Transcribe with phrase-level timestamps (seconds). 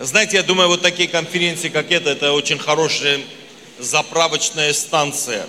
[0.00, 3.20] Знаете, я думаю, вот такие конференции, как эта, это очень хорошая
[3.80, 5.44] заправочная станция.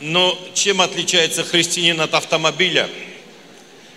[0.00, 2.88] Но чем отличается христианин от автомобиля?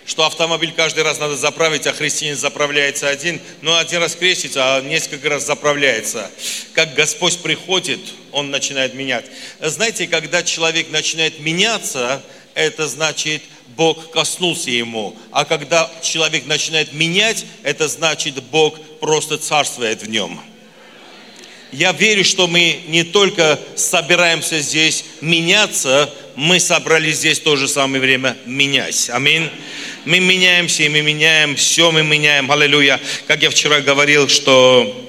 [0.06, 3.42] Что автомобиль каждый раз надо заправить, а христианин заправляется один.
[3.62, 6.30] Ну, один раз крестится, а несколько раз заправляется.
[6.74, 9.26] Как Господь приходит, Он начинает менять.
[9.60, 12.22] Знаете, когда человек начинает меняться,
[12.54, 13.42] это значит,
[13.76, 15.16] Бог коснулся ему.
[15.32, 20.40] А когда человек начинает менять, это значит, Бог просто царствует в нем.
[21.74, 27.68] Я верю, что мы не только собираемся здесь меняться, мы собрались здесь в то же
[27.68, 29.10] самое время менять.
[29.10, 29.50] Аминь.
[30.06, 32.50] Мы меняемся, и мы меняем, все мы меняем.
[32.50, 32.98] Аллилуйя.
[33.28, 35.02] Как я вчера говорил, что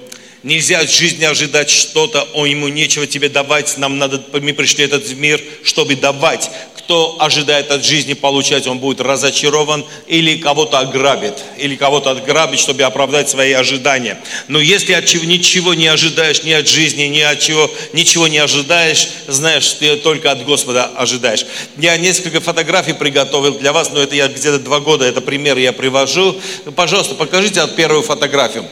[0.42, 4.92] Нельзя от жизни ожидать что-то, о, ему нечего тебе давать, нам надо, мы пришли в
[4.92, 6.50] этот мир, чтобы давать
[6.84, 12.82] кто ожидает от жизни получать, он будет разочарован или кого-то ограбит, или кого-то отграбит, чтобы
[12.82, 14.20] оправдать свои ожидания.
[14.48, 18.36] Но если от чего, ничего не ожидаешь, ни от жизни, ни от чего, ничего не
[18.36, 21.46] ожидаешь, знаешь, ты только от Господа ожидаешь.
[21.78, 25.72] Я несколько фотографий приготовил для вас, но это я где-то два года, это пример я
[25.72, 26.38] привожу.
[26.76, 28.66] Пожалуйста, покажите от первую фотографию.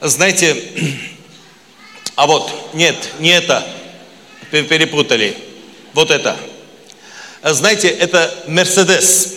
[0.00, 0.56] Знаете,
[2.16, 3.64] а вот, нет, не это,
[4.50, 5.36] перепутали.
[5.94, 6.36] Вот это.
[7.54, 9.34] Знаете, это Мерседес.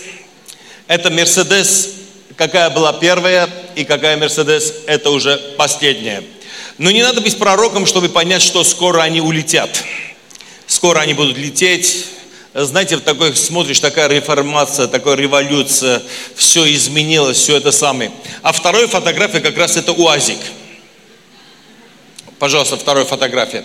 [0.88, 1.90] Это Мерседес,
[2.34, 6.24] какая была первая и какая Мерседес, это уже последняя.
[6.76, 9.84] Но не надо быть пророком, чтобы понять, что скоро они улетят.
[10.66, 12.06] Скоро они будут лететь.
[12.52, 16.02] Знаете, в такой смотришь, такая реформация, такая революция,
[16.34, 18.10] все изменилось, все это самое.
[18.42, 20.38] А вторая фотография как раз это УАЗик.
[22.40, 23.64] Пожалуйста, вторая фотография.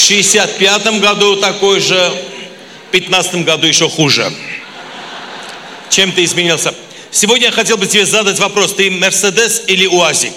[0.00, 1.96] 65 году такой же,
[2.88, 4.32] в 15 году еще хуже.
[5.90, 6.74] Чем ты изменился?
[7.10, 10.32] Сегодня я хотел бы тебе задать вопрос, ты Мерседес или УАЗик?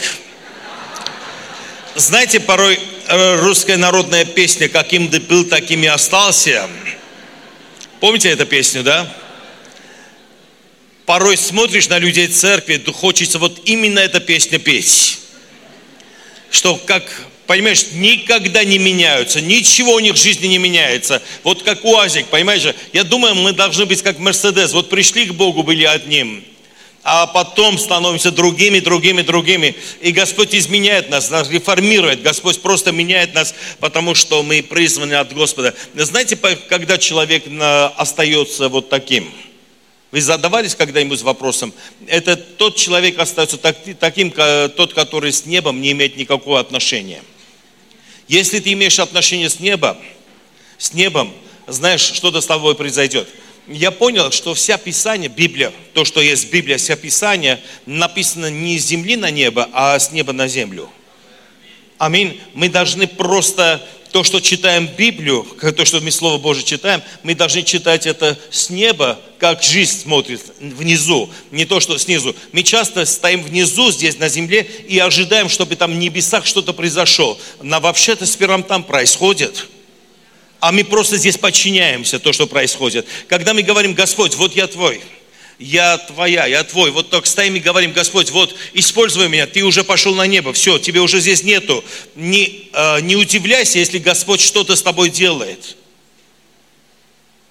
[1.96, 6.68] Знаете, порой э, русская народная песня «Каким ты был, таким и остался».
[8.00, 9.12] Помните эту песню, да?
[11.06, 15.20] Порой смотришь на людей церкви, хочется вот именно эта песня петь.
[16.50, 17.04] Что как
[17.48, 21.22] понимаешь, никогда не меняются, ничего у них в жизни не меняется.
[21.44, 24.74] Вот как УАЗик, понимаешь, я думаю, мы должны быть как Мерседес.
[24.74, 26.44] Вот пришли к Богу, были одним,
[27.04, 29.76] а потом становимся другими, другими, другими.
[30.02, 32.22] И Господь изменяет нас, нас реформирует.
[32.22, 35.74] Господь просто меняет нас, потому что мы призваны от Господа.
[35.96, 36.38] Знаете,
[36.70, 37.44] когда человек
[37.98, 39.32] остается вот таким–
[40.14, 41.74] вы задавались когда-нибудь вопросом,
[42.06, 47.24] это тот человек остается таким, тот, который с небом не имеет никакого отношения.
[48.28, 49.98] Если ты имеешь отношение с небом,
[50.78, 51.34] с небом,
[51.68, 53.28] знаешь, что-то с тобой произойдет.
[53.68, 58.86] Я понял, что вся Писание, Библия, то, что есть Библия, вся Писание написано не с
[58.86, 60.90] земли на небо, а с неба на землю.
[61.98, 62.42] Аминь.
[62.54, 63.82] Мы должны просто
[64.14, 65.44] то, что читаем Библию,
[65.76, 70.40] то, что мы Слово Божие читаем, мы должны читать это с неба, как жизнь смотрит
[70.60, 72.36] внизу, не то, что снизу.
[72.54, 77.38] Мы часто стоим внизу, здесь на земле, и ожидаем, чтобы там в небесах что-то произошло.
[77.62, 79.68] Но вообще-то сперва там происходит.
[80.60, 83.08] А мы просто здесь подчиняемся то, что происходит.
[83.28, 85.02] Когда мы говорим, Господь, вот я Твой,
[85.64, 86.92] я твоя, я твой.
[86.92, 90.78] Вот так стоим и говорим, Господь, вот используй меня, ты уже пошел на небо, все,
[90.78, 91.84] тебе уже здесь нету.
[92.16, 95.78] Не, э, не удивляйся, если Господь что-то с тобой делает.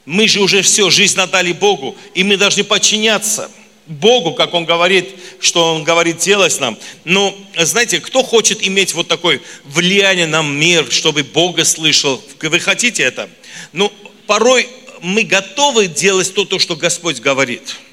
[0.05, 3.51] Мы же уже все, жизнь отдали Богу, и мы должны подчиняться
[3.87, 5.09] Богу, как Он говорит,
[5.41, 6.77] что Он говорит делать нам.
[7.05, 12.23] Но, знаете, кто хочет иметь вот такое влияние на мир, чтобы Бога слышал?
[12.43, 13.31] Вы хотите это?
[13.73, 13.91] Ну,
[14.27, 14.69] порой
[15.01, 17.77] мы готовы делать то, то что Господь говорит–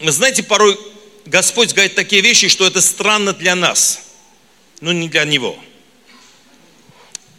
[0.00, 0.78] знаете, порой
[1.24, 4.00] Господь говорит такие вещи, что это странно для нас,
[4.80, 5.58] но не для Него.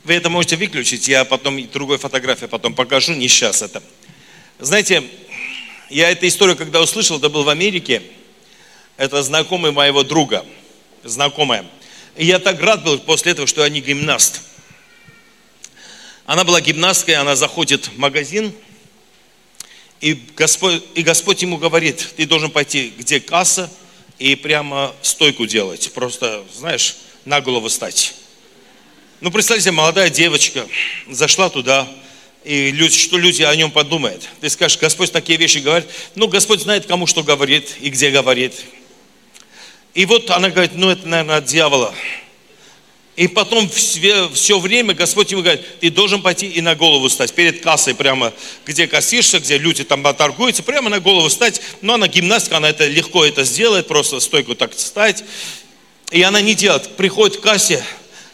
[0.04, 3.84] Вы это можете выключить, я потом другой фотографию потом покажу, не сейчас это.
[4.60, 5.04] Знаете,
[5.90, 8.02] я эту историю, когда услышал, это был в Америке,
[8.96, 10.46] это знакомый моего друга,
[11.04, 11.66] знакомая.
[12.16, 14.42] И я так рад был после этого, что я не гимнаст.
[16.26, 18.52] Она была гимнасткой, она заходит в магазин–
[20.02, 23.72] и Господь, и Господь ему говорит, ты должен пойти, где касса,
[24.20, 25.92] и прямо стойку делать.
[25.94, 26.96] Просто, знаешь,
[27.26, 28.16] на голову стать.
[29.20, 30.68] Ну, представьте, молодая девочка
[31.10, 31.88] зашла туда,
[32.44, 34.28] и люди, что люди о нем подумают.
[34.40, 35.90] Ты скажешь, Господь такие вещи говорит.
[36.16, 38.54] Ну, Господь знает, кому что говорит и где говорит.
[39.94, 41.94] И вот она говорит, ну, это, наверное, от дьявола.
[43.18, 47.34] И потом все, все время Господь ему говорит, ты должен пойти и на голову стать.
[47.34, 48.32] Перед кассой прямо,
[48.64, 51.60] где кассирша, где люди там торгуются, прямо на голову стать.
[51.82, 55.24] Но она гимнастка, она это легко это сделает, просто стойку так встать.
[56.12, 56.96] И она не делает.
[56.96, 57.84] Приходит к кассе,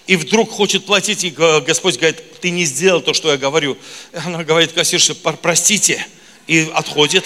[0.05, 3.77] и вдруг хочет платить, и Господь говорит, ты не сделал то, что я говорю.
[4.25, 6.05] Она говорит кассирше, простите,
[6.45, 7.23] и отходит.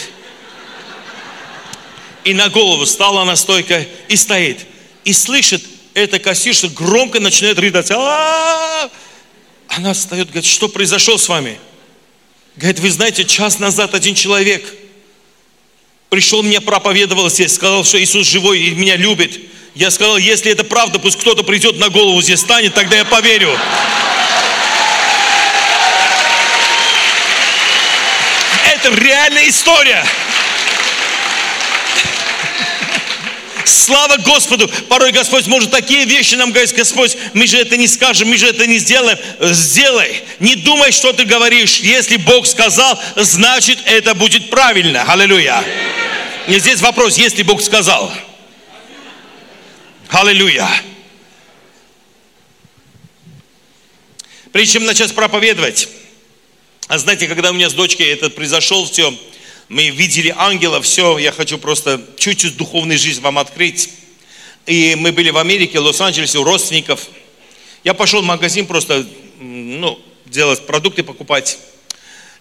[2.24, 4.60] И на голову стала она стойкой и стоит.
[5.06, 5.64] И слышит,
[5.98, 7.90] эта кассирша громко начинает рыдать.
[7.90, 8.90] А-а-а!
[9.70, 11.60] Она встает, говорит, что произошло с вами?
[12.56, 14.64] Говорит, вы знаете, час назад один человек
[16.10, 19.40] пришел, мне проповедовал здесь, сказал, что Иисус живой и меня любит.
[19.74, 23.58] Я сказал, если это правда, пусть кто-то придет на голову здесь станет, тогда я поверю.
[28.76, 30.06] Это реальная история.
[33.68, 34.70] Слава Господу!
[34.88, 38.48] Порой Господь может такие вещи нам говорить, Господь, мы же это не скажем, мы же
[38.48, 39.18] это не сделаем.
[39.42, 40.24] Сделай.
[40.40, 41.80] Не думай, что ты говоришь.
[41.80, 45.04] Если Бог сказал, значит это будет правильно.
[45.04, 45.64] Аллилуйя.
[46.48, 48.12] И здесь вопрос, если Бог сказал.
[50.10, 50.70] Аллилуйя.
[54.54, 55.90] Прежде чем начать проповедовать,
[56.88, 59.14] а знаете, когда у меня с дочкой этот произошел все,
[59.70, 63.90] мы видели ангела, все, я хочу просто чуть-чуть духовной жизни вам открыть.
[64.66, 67.08] И мы были в Америке, в Лос-Анджелесе, у родственников.
[67.84, 69.06] Я пошел в магазин просто,
[69.40, 71.58] ну, делать продукты покупать.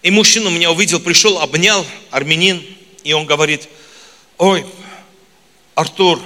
[0.03, 2.65] И мужчина меня увидел, пришел, обнял, армянин,
[3.03, 3.69] и он говорит,
[4.39, 4.65] ой,
[5.75, 6.21] Артур,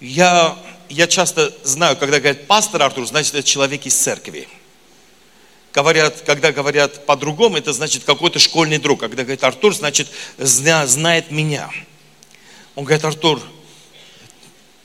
[0.00, 4.48] я, я часто знаю, когда говорят пастор Артур, значит это человек из церкви
[5.76, 9.00] говорят, когда говорят по-другому, это значит какой-то школьный друг.
[9.00, 10.08] Когда говорит Артур, значит
[10.38, 11.70] знает меня.
[12.74, 13.42] Он говорит, Артур,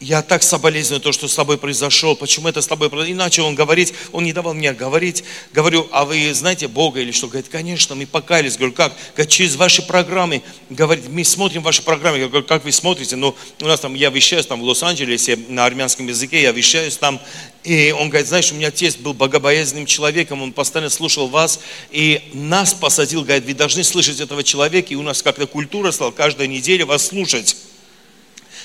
[0.02, 3.12] я так соболезную то, что с тобой произошло, почему это с тобой произошло.
[3.12, 5.24] И начал он говорить, он не давал мне говорить.
[5.54, 7.28] Говорю, а вы знаете Бога или что?
[7.28, 8.58] Говорит, конечно, мы покаялись.
[8.58, 8.94] Говорю, как?
[9.16, 10.42] Говорит, через ваши программы.
[10.72, 12.18] Говорит, мы смотрим ваши программы.
[12.18, 13.16] Я говорю, как вы смотрите?
[13.16, 17.22] Ну, у нас там, я вещаюсь там в Лос-Анджелесе на армянском языке, я вещаюсь там.
[17.64, 21.60] И он говорит, знаешь, у меня отец был богобоязненным человеком, он постоянно слушал вас,
[21.92, 26.10] и нас посадил, говорит, вы должны слышать этого человека, и у нас как-то культура стала
[26.10, 27.56] каждую неделю вас слушать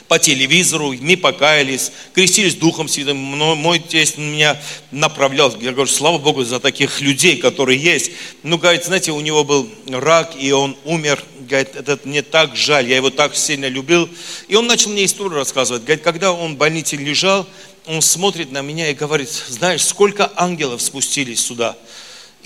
[0.08, 3.17] по телевизору, мы покаялись, крестились Духом Святым.
[3.17, 4.61] Мой тесть меня
[4.91, 5.55] направлял.
[5.61, 8.12] Я говорю, слава Богу за таких людей, которые есть.
[8.43, 11.23] Ну, говорит, знаете, у него был рак, и он умер.
[11.41, 14.08] Говорит, это мне так жаль, я его так сильно любил.
[14.49, 15.82] И он начал мне историю рассказывать.
[15.82, 17.47] Говорит, когда он в больнице лежал,
[17.87, 21.76] он смотрит на меня и говорит, знаешь, сколько ангелов спустились сюда.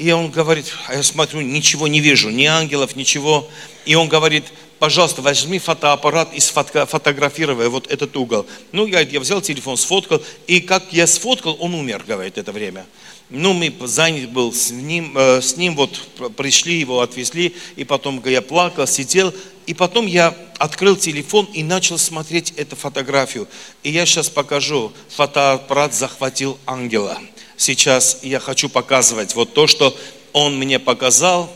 [0.00, 3.47] И он говорит, а я смотрю, ничего не вижу, ни ангелов, ничего.
[3.85, 4.44] И он говорит,
[4.79, 8.47] пожалуйста, возьми фотоаппарат и сфотографируй вот этот угол.
[8.73, 12.87] Ну, я, я взял телефон, сфоткал, и как я сфоткал, он умер, говорит, это время.
[13.29, 16.00] Ну, мы занят был с ним, э, с ним вот
[16.35, 19.35] пришли, его отвезли, и потом я плакал, сидел,
[19.67, 23.46] и потом я открыл телефон и начал смотреть эту фотографию.
[23.82, 27.20] И я сейчас покажу, фотоаппарат захватил ангела.
[27.61, 29.95] Сейчас я хочу показывать вот то, что
[30.33, 31.53] он мне показал,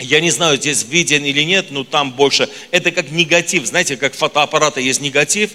[0.00, 2.48] я не знаю, здесь виден или нет, но там больше.
[2.72, 5.52] Это как негатив, знаете, как фотоаппарата есть негатив.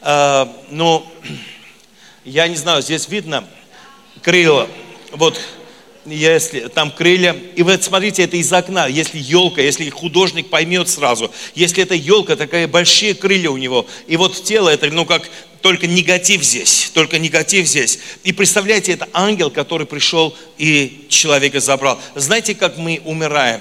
[0.00, 1.06] А, но
[2.24, 3.46] я не знаю, здесь видно
[4.22, 4.66] крыло.
[5.12, 5.38] Вот
[6.06, 7.36] если там крылья.
[7.56, 8.86] И вот смотрите, это из окна.
[8.86, 11.30] Если елка, если художник поймет сразу.
[11.54, 13.86] Если это елка, такая большие крылья у него.
[14.06, 15.28] И вот тело это, ну как
[15.62, 17.98] только негатив здесь, только негатив здесь.
[18.24, 22.00] И представляете, это ангел, который пришел и человека забрал.
[22.14, 23.60] Знаете, как мы умираем?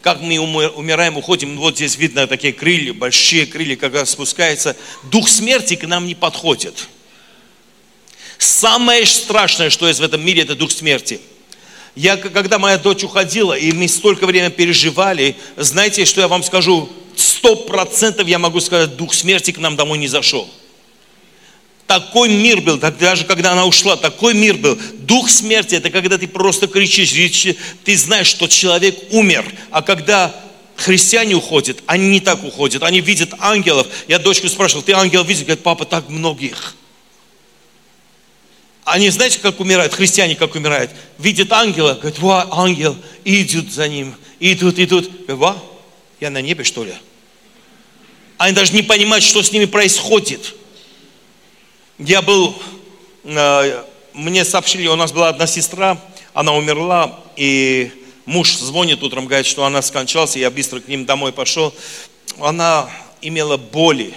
[0.00, 4.76] как мы умираем, уходим, вот здесь видно такие крылья, большие крылья, когда спускается,
[5.10, 6.88] дух смерти к нам не подходит.
[8.38, 11.20] Самое страшное, что есть в этом мире, это дух смерти.
[11.96, 16.88] Я, когда моя дочь уходила, и мы столько времени переживали, знаете, что я вам скажу?
[17.16, 20.48] Сто процентов я могу сказать, дух смерти к нам домой не зашел.
[21.88, 24.78] Такой мир был, даже когда она ушла, такой мир был.
[24.98, 29.50] Дух смерти, это когда ты просто кричишь, ты знаешь, что человек умер.
[29.70, 30.38] А когда
[30.76, 33.86] христиане уходят, они не так уходят, они видят ангелов.
[34.06, 35.44] Я дочку спрашивал, ты ангел видишь?
[35.44, 36.74] Говорит, папа, так многих.
[38.84, 40.90] Они, знаете, как умирают, христиане как умирают?
[41.16, 45.10] Видят ангела, говорят, ва, ангел, и идут за ним, идут, идут.
[45.26, 45.56] Ва,
[46.20, 46.92] я на небе, что ли?
[48.36, 50.54] Они даже не понимают, что с ними происходит.
[51.98, 52.54] Я был,
[53.24, 56.00] э, мне сообщили, у нас была одна сестра,
[56.32, 57.90] она умерла, и
[58.24, 61.74] муж звонит утром, говорит, что она скончалась, я быстро к ним домой пошел.
[62.38, 62.88] Она
[63.20, 64.14] имела боли,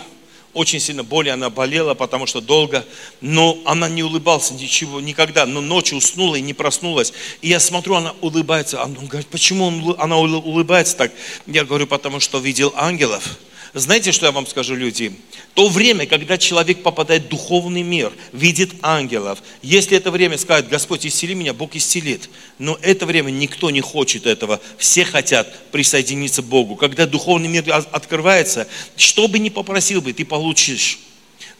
[0.53, 2.85] очень сильно боли, она болела, потому что долго,
[3.19, 7.13] но она не улыбалась ничего, никогда, но ночью уснула и не проснулась.
[7.41, 11.11] И я смотрю, она улыбается, он говорит, почему он, она улыбается так?
[11.47, 13.39] Я говорю, потому что видел ангелов.
[13.73, 15.13] Знаете, что я вам скажу, люди?
[15.53, 21.05] То время, когда человек попадает в духовный мир, видит ангелов, если это время скажет, Господь,
[21.05, 22.29] исцели меня, Бог исцелит.
[22.59, 24.59] Но это время никто не хочет этого.
[24.77, 26.75] Все хотят присоединиться к Богу.
[26.75, 30.99] Когда духовный мир открывается, что бы ни попросил бы, ты получишь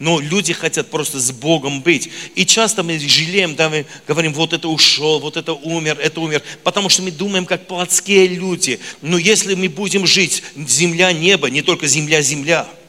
[0.01, 2.09] но люди хотят просто с Богом быть.
[2.35, 6.41] И часто мы жалеем, да, мы говорим, вот это ушел, вот это умер, это умер,
[6.63, 8.79] потому что мы думаем, как плотские люди.
[9.01, 12.67] Но если мы будем жить, земля, небо, не только земля, земля–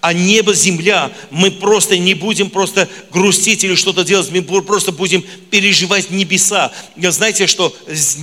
[0.00, 5.22] а небо, земля, мы просто не будем просто грустить или что-то делать, мы просто будем
[5.50, 6.72] переживать небеса.
[6.96, 7.76] Знаете, что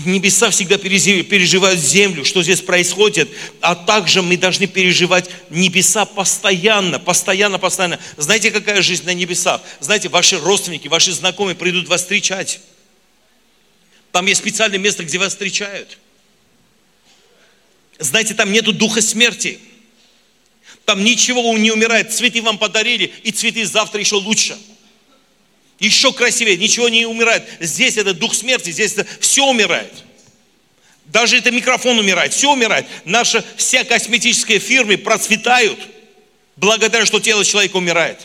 [0.06, 3.30] небеса всегда переживают землю, что здесь происходит,
[3.62, 8.00] а также мы должны переживать небеса постоянно, постоянно, постоянно.
[8.18, 9.62] Знаете, какая жизнь на небесах?
[9.80, 12.62] Знаете, ваши родственники, ваши знакомые придут вас встречать.
[14.12, 15.98] Там есть специальное место, где вас встречают.
[18.00, 19.60] Знаете, там нету духа смерти.
[20.86, 22.14] Там ничего не умирает.
[22.14, 24.58] Цветы вам подарили, и цветы завтра еще лучше.
[25.80, 27.44] Еще красивее, ничего не умирает.
[27.60, 29.92] Здесь это дух смерти, здесь это все умирает.
[31.06, 32.86] Даже это микрофон умирает, все умирает.
[33.04, 35.80] Наши все косметические фирмы процветают
[36.56, 38.20] благодаря, что тело человека умирает.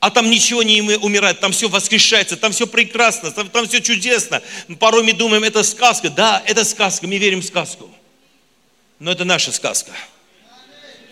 [0.00, 4.42] А там ничего не умирает, там все воскрешается, там все прекрасно, там, там все чудесно.
[4.80, 6.10] Порой мы думаем, это сказка.
[6.10, 7.88] Да, это сказка, мы верим в сказку.
[8.98, 9.92] Но это наша сказка.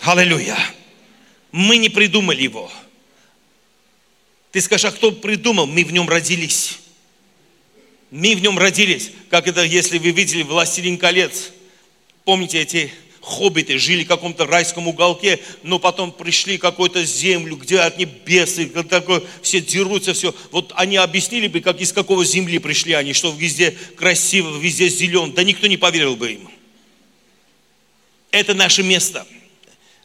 [0.02, 0.58] Аллилуйя.
[1.52, 2.70] Мы не придумали его.
[4.50, 5.66] Ты скажешь, а кто придумал?
[5.66, 6.78] Мы в нем родились.
[8.10, 9.12] Мы в нем родились.
[9.28, 11.52] Как это, если вы видели «Властелин колец».
[12.24, 17.80] Помните эти хоббиты жили в каком-то райском уголке, но потом пришли в какую-то землю, где
[17.80, 20.34] от небесы, такое, все дерутся, все.
[20.50, 25.32] Вот они объяснили бы, как из какого земли пришли они, что везде красиво, везде зелен.
[25.32, 26.50] Да никто не поверил бы им.
[28.30, 29.26] Это наше место–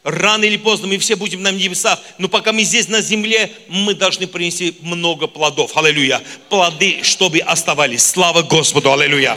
[0.06, 3.92] Рано или поздно мы все будем на небесах, но пока мы здесь на земле, мы
[3.92, 5.76] должны принести много плодов.
[5.76, 6.22] Аллилуйя.
[6.48, 8.06] Плоды, чтобы оставались.
[8.06, 8.92] Слава Господу.
[8.92, 9.36] Аллилуйя.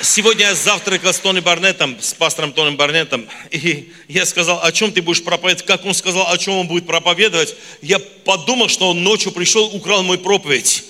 [0.00, 4.92] Сегодня я завтракал с Тони Барнетом, с пастором Тони Барнетом, и я сказал, о чем
[4.92, 7.54] ты будешь проповедовать, как он сказал, о чем он будет проповедовать.
[7.82, 10.84] Я подумал, что он ночью пришел, украл мой проповедь.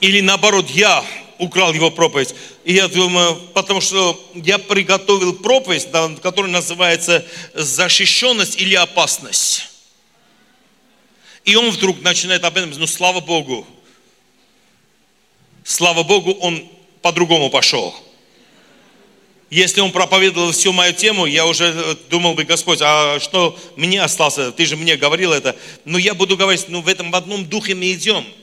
[0.00, 1.02] Или наоборот, я
[1.42, 2.34] украл его проповедь.
[2.64, 5.88] И я думаю, потому что я приготовил проповедь,
[6.22, 9.68] которая называется «Защищенность или опасность».
[11.44, 13.66] И он вдруг начинает об этом, ну слава Богу,
[15.64, 16.64] слава Богу, он
[17.02, 17.92] по-другому пошел.
[19.50, 24.52] Если он проповедовал всю мою тему, я уже думал бы, Господь, а что мне остался?
[24.52, 25.56] Ты же мне говорил это.
[25.84, 28.24] Но я буду говорить, ну в этом в одном духе мы идем–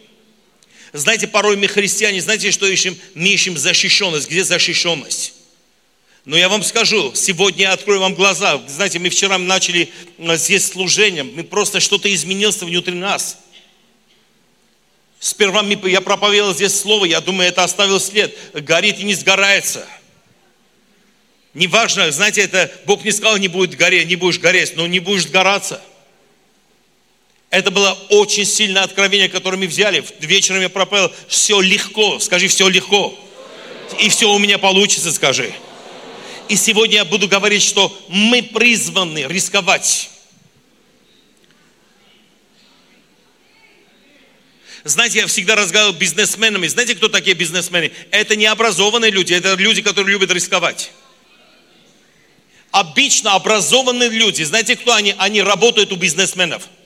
[0.94, 2.98] знаете, порой мы христиане, знаете, что ищем?
[3.14, 4.30] Мы ищем защищенность.
[4.30, 5.34] Где защищенность?
[6.26, 8.62] Но я вам скажу, сегодня я открою вам глаза.
[8.68, 13.40] Знаете, мы вчера начали э, здесь служение, мы просто что-то изменилось внутри нас.
[15.20, 18.38] Сперва я проповедовал здесь слово, я думаю, это оставил след.
[18.54, 19.88] Горит и не сгорается.
[21.54, 25.24] Неважно, знаете, это Бог не сказал, не будет гореть, не будешь гореть, но не будешь
[25.24, 25.82] сгораться.
[27.50, 30.04] Это было очень сильное откровение, которое мы взяли.
[30.20, 33.18] Вечером я проповедовал, все легко, скажи, все легко.
[34.00, 35.52] И все у меня получится, скажи.
[36.48, 40.12] И сегодня я буду говорить, что мы призваны рисковать.
[44.84, 46.68] Знаете, я всегда разговаривал с бизнесменами.
[46.68, 47.92] Знаете, кто такие бизнесмены?
[48.12, 50.92] Это не образованные люди, это люди, которые любят рисковать.
[52.72, 55.16] Обычно образованные люди, знаете, кто они?
[55.18, 56.70] Они работают у бизнесменов–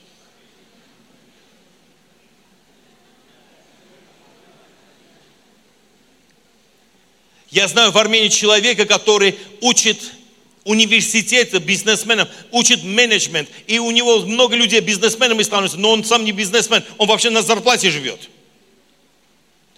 [7.54, 10.00] Я знаю в Армении человека, который учит
[10.64, 13.48] университет бизнесменам, учит менеджмент.
[13.68, 17.42] И у него много людей бизнесменами становятся, но он сам не бизнесмен, он вообще на
[17.42, 18.28] зарплате живет.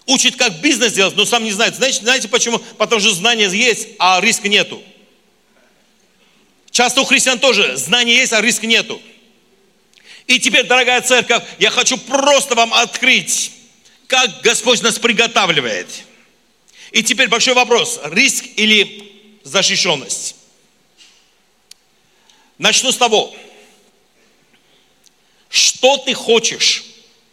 [0.07, 1.75] Учит, как бизнес делать, но сам не знает.
[1.75, 2.57] Знаете, знаете почему?
[2.79, 4.81] Потому что знания есть, а риска нету.
[6.71, 8.99] Часто у христиан тоже знания есть, а риска нету.
[10.25, 13.51] И теперь, дорогая церковь, я хочу просто вам открыть,
[14.07, 15.87] как Господь нас приготавливает–
[16.97, 17.99] и теперь большой вопрос.
[18.05, 20.35] Риск или защищенность?
[22.57, 23.35] Начну с того,
[25.47, 26.83] что ты хочешь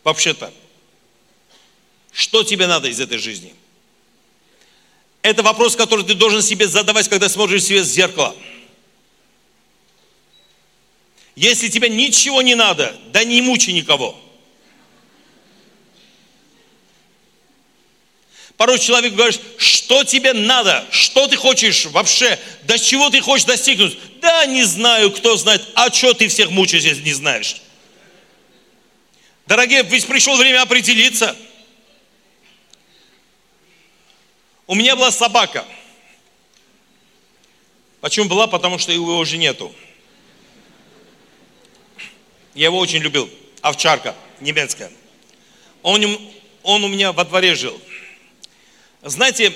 [0.03, 0.53] вообще-то?
[2.13, 3.55] Что тебе надо из этой жизни?
[5.23, 8.37] Это вопрос, который ты должен себе задавать, когда смотришь себе в зеркало.
[11.37, 14.21] Если тебе ничего не надо, да не мучи никого.
[18.57, 23.99] Порой человек говорит, что тебе надо, что ты хочешь вообще, до чего ты хочешь достигнуть.
[24.21, 27.57] Да не знаю, кто знает, а что ты всех мучаешь, если не знаешь.
[29.47, 31.37] Дорогие, ведь пришло время определиться.
[34.67, 35.65] У меня была собака.
[38.01, 38.47] Почему была?
[38.47, 39.75] Потому что его уже нету.
[42.55, 43.29] Я его очень любил.
[43.61, 44.93] Овчарка немецкая.
[45.83, 46.03] Он,
[46.63, 47.79] он у меня во дворе жил.
[49.05, 49.53] Знаете,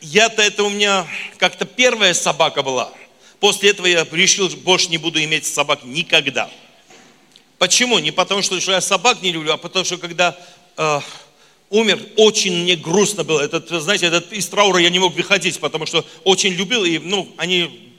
[0.00, 1.06] я-то это у меня
[1.38, 2.92] как-то первая собака была.
[3.38, 6.50] После этого я решил, больше не буду иметь собак никогда.
[7.58, 8.00] Почему?
[8.00, 10.36] Не потому, что я собак не люблю, а потому, что когда
[10.76, 11.00] э,
[11.70, 13.40] умер, очень мне грустно было.
[13.40, 17.32] Этот, знаете, этот, из траура я не мог выходить, потому что очень любил, и ну,
[17.36, 17.94] они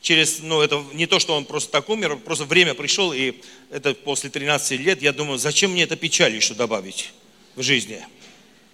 [0.00, 3.34] через, ну, это не то, что он просто так умер, просто время пришло, и
[3.72, 7.12] это после 13 лет, я думаю, зачем мне это печаль еще добавить
[7.56, 8.06] в жизни?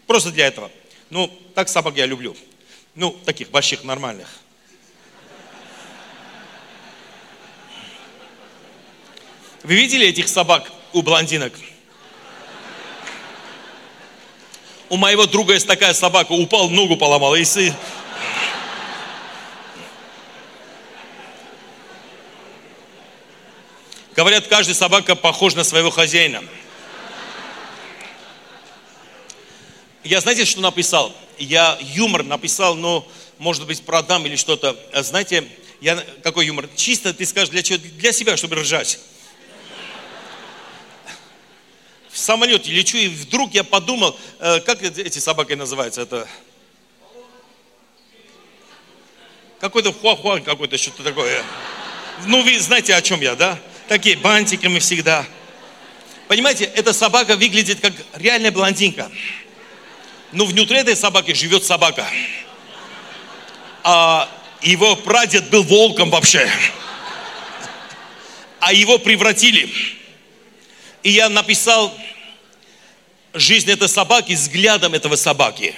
[0.06, 0.70] Просто для этого.
[1.12, 2.34] Ну, так собак я люблю.
[2.94, 4.28] Ну, таких больших, нормальных.
[9.62, 11.52] Вы видели этих собак у блондинок?
[14.88, 17.34] У моего друга есть такая собака, упал, ногу поломал.
[17.34, 17.44] И
[24.16, 26.42] Говорят, каждая собака похожа на своего хозяина.
[30.04, 31.14] Я знаете, что написал?
[31.38, 33.06] Я юмор написал, но,
[33.38, 34.76] может быть, продам или что-то.
[35.02, 35.48] Знаете,
[35.80, 36.68] я, какой юмор?
[36.76, 37.78] Чисто ты скажешь, для чего?
[37.78, 38.98] Для себя, чтобы ржать.
[42.10, 46.02] В самолете лечу, и вдруг я подумал, э, как эти собаки называются?
[46.02, 46.28] Это
[49.60, 51.42] какой-то хуахуа какой-то, что-то такое.
[52.26, 53.58] Ну, вы знаете, о чем я, да?
[53.92, 55.26] такие бантиками всегда.
[56.26, 59.10] Понимаете, эта собака выглядит как реальная блондинка.
[60.32, 62.06] Но внутри этой собаки живет собака.
[63.84, 64.28] А
[64.62, 66.50] его прадед был волком вообще.
[68.60, 69.68] А его превратили.
[71.02, 71.92] И я написал
[73.34, 75.74] жизнь этой собаки взглядом этого собаки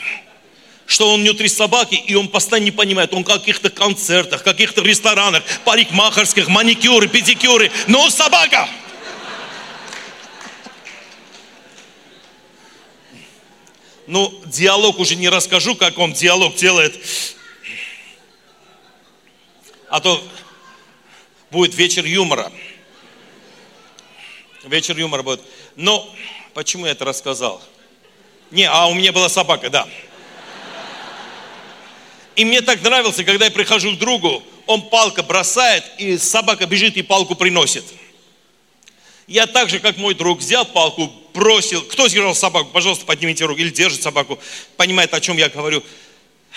[0.87, 5.43] что он внутри собаки, и он постоянно не понимает, он в каких-то концертах, каких-то ресторанах,
[5.65, 8.69] парикмахерских, маникюры, педикюры, но он собака.
[14.07, 16.95] Ну, диалог уже не расскажу, как он диалог делает.
[19.89, 20.23] А то
[21.51, 22.53] будет вечер юмора.
[24.65, 25.41] Вечер юмора будет.
[25.77, 26.13] Но
[26.53, 27.63] почему я это рассказал?
[28.51, 29.89] Не, а у меня была собака, да.
[32.37, 36.97] И мне так нравился, когда я прихожу к другу, он палка бросает, и собака бежит
[36.97, 37.85] и палку приносит.
[39.27, 41.83] Я так же, как мой друг, взял палку, бросил.
[41.83, 42.71] Кто держал собаку?
[42.71, 43.61] Пожалуйста, поднимите руку.
[43.61, 44.39] Или держит собаку.
[44.77, 45.83] Понимает, о чем я говорю.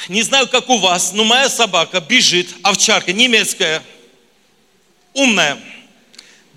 [0.08, 3.82] Не знаю, как у вас, но моя собака бежит, овчарка немецкая,
[5.14, 5.58] умная,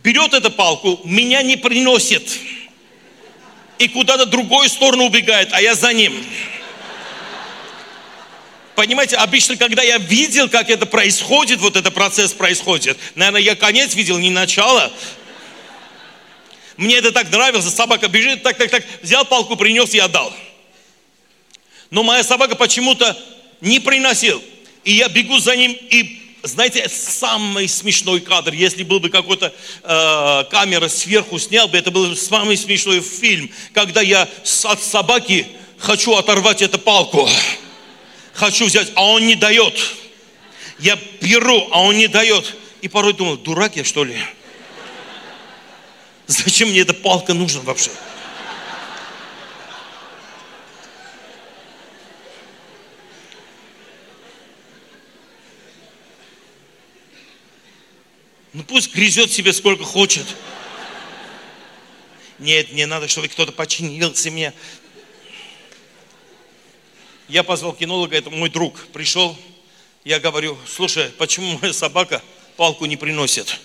[0.05, 2.39] берет эту палку, меня не приносит.
[3.79, 6.23] И куда-то другую сторону убегает, а я за ним.
[8.75, 13.95] Понимаете, обычно, когда я видел, как это происходит, вот этот процесс происходит, наверное, я конец
[13.95, 14.93] видел, не начало.
[16.81, 20.33] Мне это так нравилось, собака бежит, так, так, так, взял палку, принес и отдал.
[21.91, 23.17] Но моя собака почему-то
[23.61, 24.43] не приносил.
[24.85, 30.45] И я бегу за ним, и знаете, самый смешной кадр, если был бы какой-то э,
[30.51, 34.27] камера сверху снял бы, это был самый смешной фильм, когда я
[34.65, 35.47] от собаки
[35.79, 37.29] хочу оторвать эту палку
[38.41, 39.75] хочу взять, а он не дает.
[40.79, 42.57] Я беру, а он не дает.
[42.81, 44.17] И порой думал, дурак я что ли?
[46.31, 47.91] Зачем мне эта палка нужна вообще?
[58.53, 60.25] Ну пусть грязет себе сколько хочет.
[62.39, 64.53] Нет, мне надо, чтобы кто-то починился мне.
[67.27, 69.37] Я позвал кинолога, это мой друг, пришел.
[70.05, 72.23] Я говорю, слушай, почему моя собака
[72.57, 73.59] палку не приносит?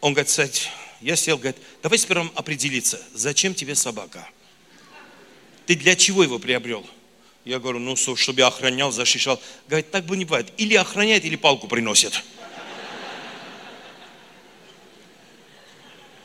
[0.00, 0.68] Он говорит, сядь.
[1.00, 4.28] Я сел, говорит, давай сперва определиться, зачем тебе собака?
[5.66, 6.88] Ты для чего его приобрел?
[7.44, 9.40] Я говорю, ну, чтобы я охранял, защищал.
[9.68, 10.52] Говорит, так бы не бывает.
[10.56, 12.22] Или охраняет, или палку приносит.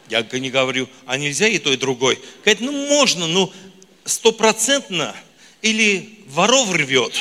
[0.09, 2.21] Я не говорю, а нельзя и то, и другой.
[2.43, 3.51] Говорит, ну можно, ну
[4.05, 5.15] стопроцентно
[5.61, 7.13] или воров рвет.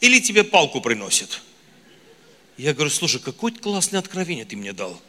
[0.00, 1.42] или тебе палку приносит?
[2.56, 5.00] Я говорю, слушай, какое классное откровение ты мне дал.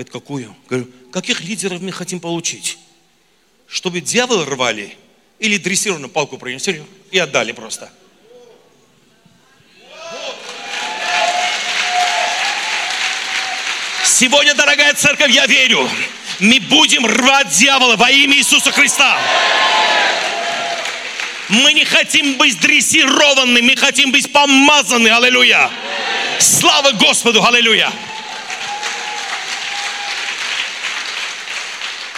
[0.00, 0.56] Говорит, какую?
[0.70, 2.78] Говорю, каких лидеров мы хотим получить?
[3.68, 4.96] Чтобы дьявол рвали
[5.38, 7.92] или дрессированную палку принесли и отдали просто.
[14.02, 15.86] Сегодня, дорогая церковь, я верю,
[16.38, 19.20] мы будем рвать дьявола во имя Иисуса Христа.
[21.50, 25.08] Мы не хотим быть дрессированы, мы хотим быть помазаны.
[25.08, 25.70] Аллилуйя.
[26.38, 27.92] Слава Господу, аллилуйя.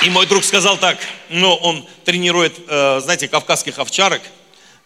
[0.04, 4.20] И мой друг сказал так, ну, он тренирует, э, знаете, кавказских овчарок,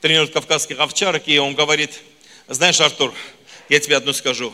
[0.02, 2.02] тренирует кавказских овчарок, и он говорит,
[2.48, 3.14] знаешь, Артур,
[3.70, 4.52] я тебе одно скажу,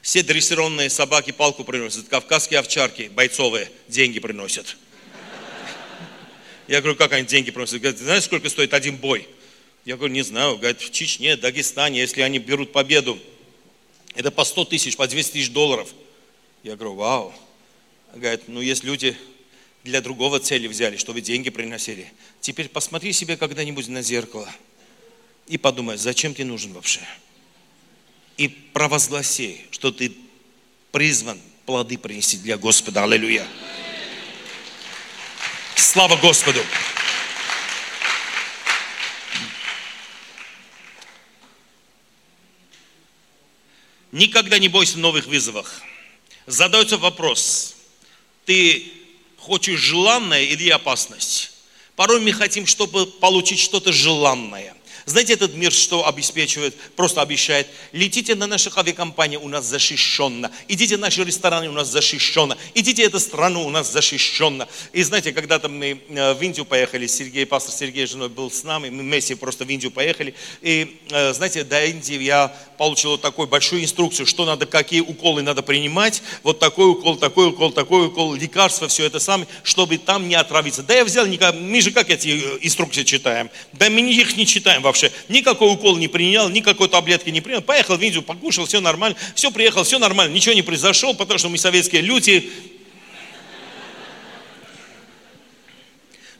[0.00, 4.78] все дрессированные собаки палку приносят, кавказские овчарки бойцовые деньги приносят.
[6.66, 7.82] Я говорю, как они деньги приносят?
[7.82, 9.28] Говорит, знаешь, сколько стоит один бой?
[9.84, 10.56] Я говорю, не знаю.
[10.56, 13.18] Говорит, в Чечне, Дагестане, если они берут победу,
[14.14, 15.90] это по 100 тысяч, по 200 тысяч долларов.
[16.62, 17.34] Я говорю, вау.
[18.14, 19.16] Говорит, ну есть люди
[19.84, 22.12] для другого цели взяли, чтобы деньги приносили.
[22.40, 24.48] Теперь посмотри себе когда-нибудь на зеркало
[25.46, 27.00] и подумай, зачем ты нужен вообще?
[28.40, 30.16] и провозгласи, что ты
[30.92, 33.04] призван плоды принести для Господа.
[33.04, 33.46] Аллилуйя.
[35.76, 36.64] Слава Господу.
[44.10, 45.82] Никогда не бойся новых вызовов.
[46.46, 47.76] Задается вопрос,
[48.46, 48.90] ты
[49.40, 51.52] хочешь желанное или опасность?
[51.96, 54.74] Порой мы хотим, чтобы получить что-то желанное.
[55.06, 56.74] Знаете, этот мир что обеспечивает?
[56.96, 57.66] Просто обещает.
[57.92, 60.50] Летите на наших авиакомпаниях, у нас защищенно.
[60.68, 62.56] Идите в наши рестораны, у нас защищенно.
[62.74, 64.68] Идите в эту страну, у нас защищенно.
[64.92, 68.90] И знаете, когда-то мы э, в Индию поехали, Сергей, пастор Сергей женой был с нами,
[68.90, 70.34] мы вместе просто в Индию поехали.
[70.62, 75.42] И э, знаете, до Индии я получил вот такую большую инструкцию, что надо, какие уколы
[75.42, 76.22] надо принимать.
[76.42, 80.82] Вот такой укол, такой укол, такой укол, лекарства, все это самое, чтобы там не отравиться.
[80.82, 83.50] Да я взял, мы же как эти э, инструкции читаем?
[83.72, 85.12] Да мы их не читаем вообще.
[85.28, 87.62] Никакой укол не принял, никакой таблетки не принял.
[87.62, 89.16] Поехал в Индию, покушал, все нормально.
[89.34, 90.34] Все, приехал, все нормально.
[90.34, 92.50] Ничего не произошло, потому что мы советские люди.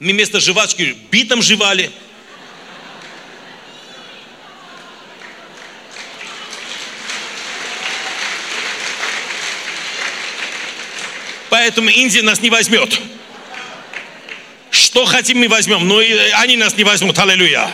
[0.00, 1.90] Мы вместо жвачки битом жевали.
[11.50, 12.98] Поэтому Индия нас не возьмет.
[14.70, 17.18] Что хотим, мы возьмем, но они нас не возьмут.
[17.18, 17.70] Аллилуйя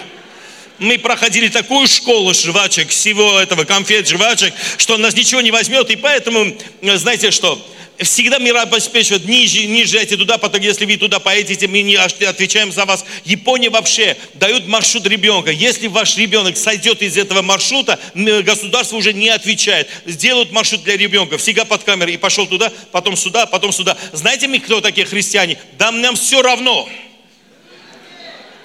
[0.79, 5.91] мы проходили такую школу жвачек, всего этого конфет, жвачек, что нас ничего не возьмет.
[5.91, 7.65] И поэтому, знаете что,
[7.99, 12.71] всегда мир обеспечивает, ниже, не езжайте туда, потому если вы туда поедете, мы не отвечаем
[12.71, 13.07] за вас.
[13.25, 15.51] Япония вообще дает маршрут ребенка.
[15.51, 19.89] Если ваш ребенок сойдет из этого маршрута, государство уже не отвечает.
[20.05, 23.97] Сделают маршрут для ребенка, всегда под камерой, и пошел туда, потом сюда, потом сюда.
[24.13, 25.59] Знаете мы, кто такие христиане?
[25.79, 26.87] Да нам все равно.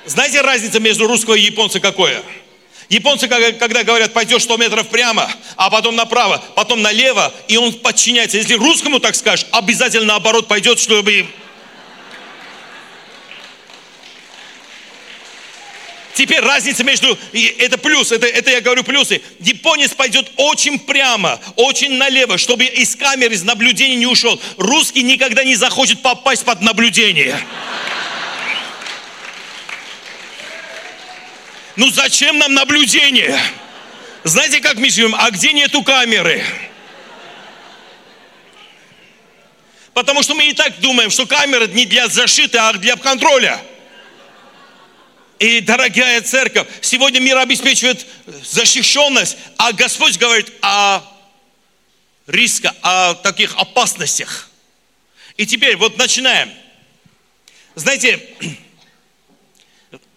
[0.06, 2.24] Знаете разница между русского и японца какое?
[2.90, 8.38] Японцы, когда говорят, пойдешь 100 метров прямо, а потом направо, потом налево, и он подчиняется.
[8.38, 11.26] Если русскому так скажешь, обязательно наоборот пойдет, чтобы...
[16.14, 19.22] Теперь разница между, это плюс, это, это я говорю плюсы.
[19.40, 24.40] Японец пойдет очень прямо, очень налево, чтобы из камеры, из наблюдения не ушел.
[24.58, 27.40] Русский никогда не захочет попасть под наблюдение.
[31.82, 33.41] Ну зачем нам наблюдение?
[34.24, 35.15] Знаете, как мы живем?
[35.15, 36.46] А где нету камеры?
[39.96, 43.60] Потому что мы и так думаем, что камера не для защиты, а для контроля.
[45.39, 51.02] И, дорогая церковь, сегодня мир обеспечивает защищенность, а Господь говорит о
[52.28, 54.52] рисках, о таких опасностях.
[55.36, 56.52] И теперь вот начинаем.
[57.74, 58.20] Знаете,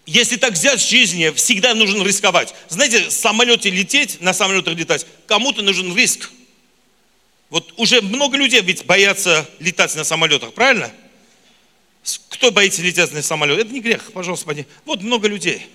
[0.05, 2.53] если так взять в жизни, всегда нужно рисковать.
[2.69, 6.29] Знаете, в самолете лететь, на самолетах летать, кому-то нужен риск.
[7.49, 10.91] Вот уже много людей ведь боятся летать на самолетах, правильно?
[12.29, 13.61] Кто боится летать на самолете?
[13.61, 14.65] Это не грех, пожалуйста, поди.
[14.85, 15.65] Вот много людей.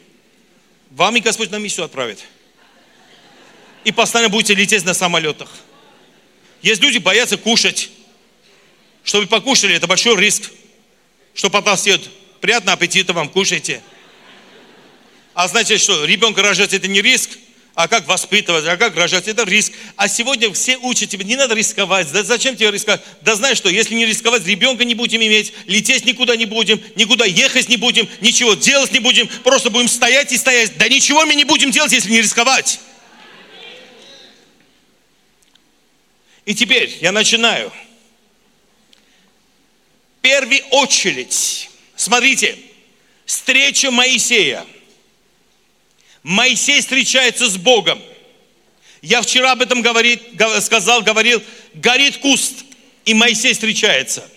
[0.91, 2.21] Вам и Господь на миссию отправит.
[3.85, 5.49] И постоянно будете лететь на самолетах.
[6.63, 7.91] Есть люди, боятся кушать.
[9.03, 10.51] Чтобы покушали, это большой риск.
[11.35, 12.09] Что потолстеют.
[12.41, 13.83] Приятного аппетита вам, кушайте.
[15.35, 17.31] А значит, что ребенка рожать это не риск,
[17.75, 19.73] а как воспитывать, а как рожать, это риск.
[19.97, 23.01] А сегодня все учат тебя, не надо рисковать, да зачем тебе рисковать?
[23.23, 27.25] Да знаешь что, если не рисковать, ребенка не будем иметь, лететь никуда не будем, никуда
[27.25, 30.77] ехать не будем, ничего делать не будем, просто будем стоять и стоять.
[30.79, 32.81] Да ничего мы не будем делать, если не рисковать.
[36.45, 37.73] И теперь я начинаю.
[40.21, 42.59] Первый первую очередь, смотрите,
[43.25, 44.67] встреча Моисея–
[46.23, 48.01] Моисей встречается с Богом.
[49.03, 50.23] Я вчера об этом говорит,
[50.61, 51.43] сказал, говорил,
[51.75, 52.65] горит куст,
[53.05, 54.29] и Моисей встречается.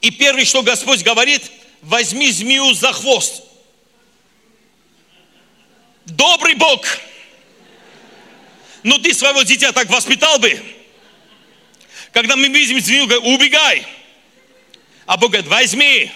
[0.00, 1.42] И первое, что Господь говорит,
[1.82, 3.42] возьми змею за хвост.
[6.06, 6.86] Добрый Бог.
[8.82, 10.58] Ну ты своего дитя так воспитал бы.
[12.12, 13.86] Когда мы видим змею, говорим, убегай.
[15.04, 16.10] А Бог говорит, возьми.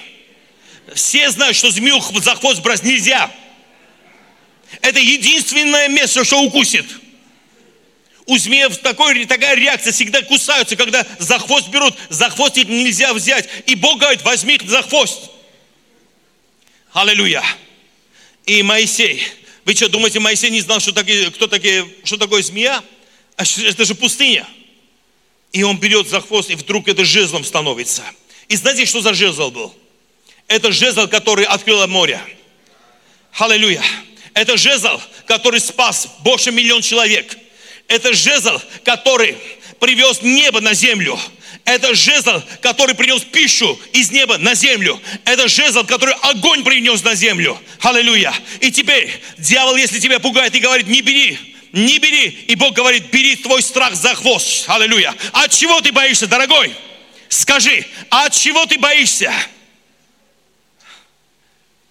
[0.95, 3.31] Все знают, что змею за хвост брать нельзя.
[4.81, 6.87] Это единственное место, что укусит.
[8.27, 13.13] У змеев такой, такая реакция, всегда кусаются, когда за хвост берут, за хвост их нельзя
[13.13, 13.49] взять.
[13.67, 15.31] И Бог говорит, возьми их за хвост.
[16.93, 17.43] Аллилуйя.
[18.47, 19.23] И Моисей,
[19.65, 22.83] вы что, думаете, Моисей не знал, что, такие, кто такие, что такое змея?
[23.37, 24.47] А это же пустыня.
[25.53, 28.03] И он берет за хвост, и вдруг это жезлом становится.
[28.49, 29.75] И знаете, что за жезл был?
[30.49, 32.21] Это жезл, который открыло море.
[33.33, 33.83] Аллилуйя.
[34.35, 37.37] Это жезл, который спас больше миллион человек.
[37.89, 39.37] Это жезл, который
[39.79, 41.19] привез небо на землю.
[41.65, 45.01] Это жезл, который принес пищу из неба на землю.
[45.25, 47.59] Это жезл, который огонь принес на землю.
[47.81, 48.35] Аллилуйя.
[48.61, 51.39] И теперь дьявол, если тебя пугает и говорит, не бери,
[51.73, 52.29] не бери.
[52.49, 54.65] И Бог говорит, бери твой страх за хвост.
[54.69, 55.15] Аллилуйя.
[55.33, 56.75] От чего ты боишься, дорогой?
[57.29, 59.33] Скажи, от чего ты боишься?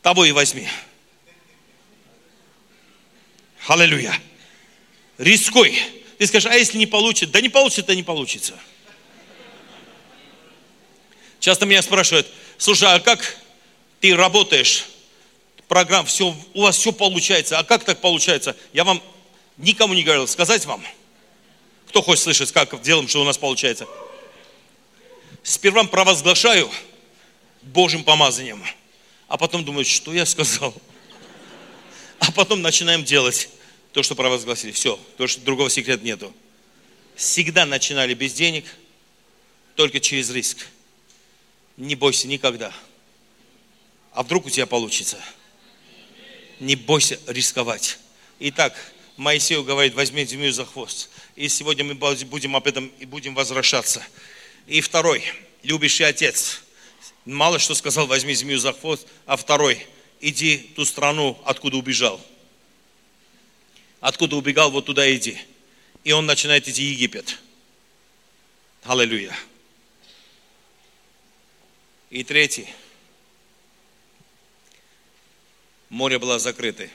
[0.01, 0.67] Того и возьми.
[3.67, 4.19] Аллилуйя.
[5.17, 5.77] Рискуй.
[6.17, 7.33] Ты скажешь, а если не получится?
[7.33, 8.53] Да не получится, это не получится.
[11.39, 13.37] Часто меня спрашивают, слушай, а как
[13.99, 14.85] ты работаешь?
[15.67, 17.57] Программ, все, у вас все получается.
[17.57, 18.55] А как так получается?
[18.73, 19.01] Я вам
[19.57, 20.27] никому не говорил.
[20.27, 20.83] Сказать вам?
[21.87, 23.87] Кто хочет слышать, как делаем, что у нас получается?
[25.43, 26.69] Сперва провозглашаю
[27.61, 28.63] Божьим помазанием,
[29.27, 30.73] а потом думаю, что я сказал.
[32.21, 33.49] А потом начинаем делать
[33.93, 34.71] то, что провозгласили.
[34.71, 36.31] Все, то, что другого секрета нету.
[37.15, 38.63] Всегда начинали без денег,
[39.75, 40.67] только через риск.
[41.77, 42.71] Не бойся никогда.
[44.13, 45.17] А вдруг у тебя получится?
[46.59, 47.97] Не бойся рисковать.
[48.39, 48.77] Итак,
[49.17, 51.09] Моисею говорит, возьми змею за хвост.
[51.35, 54.03] И сегодня мы будем об этом и будем возвращаться.
[54.67, 55.23] И второй,
[55.63, 56.61] любящий отец.
[57.25, 59.07] Мало что сказал, возьми змею за хвост.
[59.25, 59.87] А второй,
[60.21, 62.21] иди в ту страну, откуда убежал.
[63.99, 65.37] Откуда убегал, вот туда иди.
[66.03, 67.39] И он начинает идти в Египет.
[68.83, 69.35] Аллилуйя.
[72.09, 72.67] И третий.
[75.89, 76.89] Море было закрыто.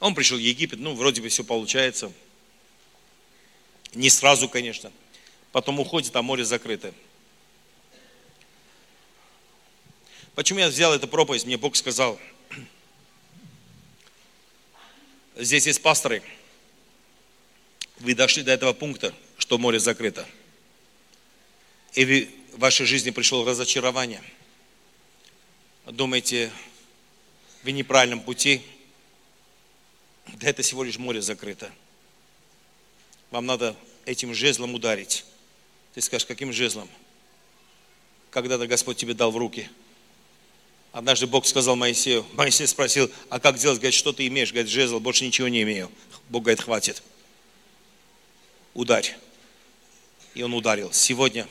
[0.00, 2.12] Он пришел в Египет, ну, вроде бы все получается.
[3.94, 4.92] Не сразу, конечно.
[5.52, 6.92] Потом уходит, а море закрыто.
[10.34, 11.44] Почему я взял эту проповедь?
[11.44, 12.18] Мне Бог сказал,
[15.36, 16.22] здесь есть пасторы,
[17.98, 20.26] вы дошли до этого пункта, что море закрыто.
[21.92, 24.22] И вы в вашей жизни пришло разочарование,
[25.84, 26.50] думаете,
[27.62, 28.62] вы неправильном пути,
[30.26, 31.70] да это всего лишь море закрыто.
[33.30, 35.24] Вам надо этим жезлом ударить.
[35.94, 36.88] Ты скажешь, каким жезлом?
[38.30, 39.68] Когда-то Господь тебе дал в руки.
[40.92, 43.78] Однажды Бог сказал Моисею, Моисей спросил, а как делать?
[43.78, 44.52] Говорит, что ты имеешь?
[44.52, 45.90] Говорит, жезл, больше ничего не имею.
[46.28, 47.02] Бог говорит, хватит.
[48.74, 49.16] Ударь.
[50.34, 50.92] И он ударил.
[50.92, 51.48] Сегодня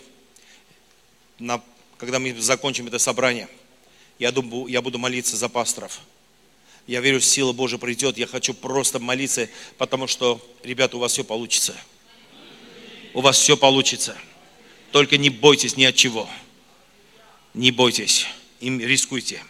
[1.40, 1.62] на,
[1.98, 3.50] когда мы закончим это собрание,
[4.20, 6.02] я, думаю, я буду молиться за пасторов.
[6.86, 8.20] Я верю, сила Божия придет.
[8.20, 9.50] Я хочу просто молиться,
[9.80, 11.76] потому что, ребята, у вас все получится.
[13.16, 14.16] У вас все получится.
[14.92, 16.30] Только не бойтесь ни от чего.
[17.56, 18.28] Не бойтесь.
[18.62, 19.44] Им рискуйте.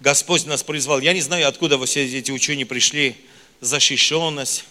[0.00, 1.00] Господь нас призвал.
[1.00, 3.16] Я не знаю, откуда все эти учения пришли.
[3.60, 4.64] Защищенность.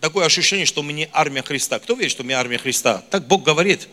[0.00, 1.78] Такое ощущение, что мы не армия Христа.
[1.78, 3.04] Кто верит, что мы армия Христа?
[3.10, 3.88] Так Бог говорит.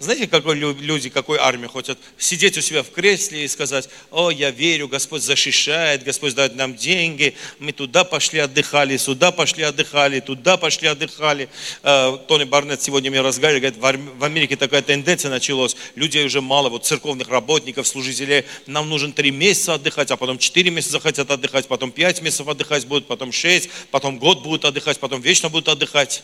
[0.00, 1.98] Знаете, какой люди, какой армии хотят?
[2.18, 6.76] Сидеть у себя в кресле и сказать, о, я верю, Господь защищает, Господь дает нам
[6.76, 11.48] деньги, мы туда пошли отдыхали, сюда пошли отдыхали, туда пошли отдыхали.
[11.82, 16.68] Э, Тони Барнетт сегодня мне разговаривал, говорит, в Америке такая тенденция началась, людей уже мало,
[16.68, 21.66] вот церковных работников, служителей, нам нужен три месяца отдыхать, а потом четыре месяца хотят отдыхать,
[21.66, 26.22] потом пять месяцев отдыхать будут, потом шесть, потом год будут отдыхать, потом вечно будут отдыхать.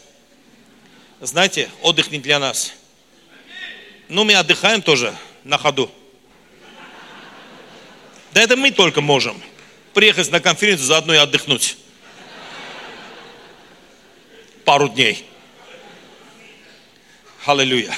[1.21, 2.73] Знаете, отдых не для нас–
[4.09, 5.91] ну, мы отдыхаем тоже на ходу.
[8.33, 9.41] Да это мы только можем.
[9.93, 11.77] Приехать на конференцию, заодно и отдохнуть.
[14.65, 15.25] Пару дней.
[17.45, 17.95] Аллилуйя.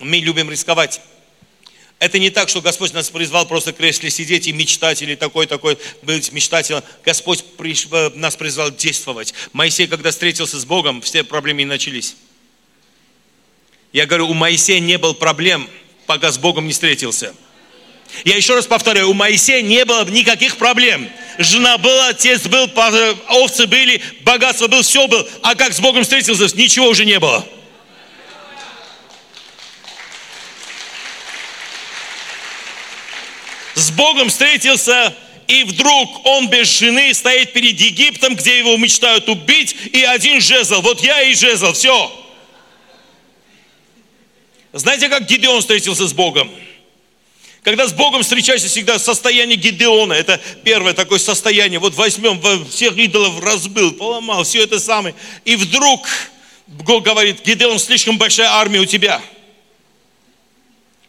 [0.00, 1.00] Мы любим рисковать.
[1.98, 5.78] Это не так, что Господь нас призвал просто в кресле сидеть и мечтать, или такой-такой
[6.02, 6.82] быть мечтателем.
[7.04, 9.32] Господь э, нас призвал действовать.
[9.52, 12.16] Моисей, когда встретился с Богом, все проблемы и начались.
[13.94, 15.70] Я говорю, у Моисея не было проблем,
[16.06, 17.32] пока с Богом не встретился.
[18.24, 21.08] Я еще раз повторяю, у Моисея не было никаких проблем.
[21.38, 22.68] Жена была, отец был,
[23.28, 25.24] овцы были, богатство было, все было.
[25.42, 27.46] А как с Богом встретился, ничего уже не было.
[33.76, 35.14] С Богом встретился,
[35.46, 40.80] и вдруг он без жены стоит перед Египтом, где его мечтают убить, и один жезл.
[40.80, 42.23] Вот я и жезл, все.
[44.74, 46.50] Знаете, как Гидеон встретился с Богом?
[47.62, 53.40] Когда с Богом встречаешься всегда состояние Гидеона, это первое такое состояние, вот возьмем, всех идолов
[53.40, 55.14] разбил, поломал, все это самое.
[55.44, 56.06] И вдруг
[56.66, 59.22] Бог говорит, Гидеон, слишком большая армия у тебя.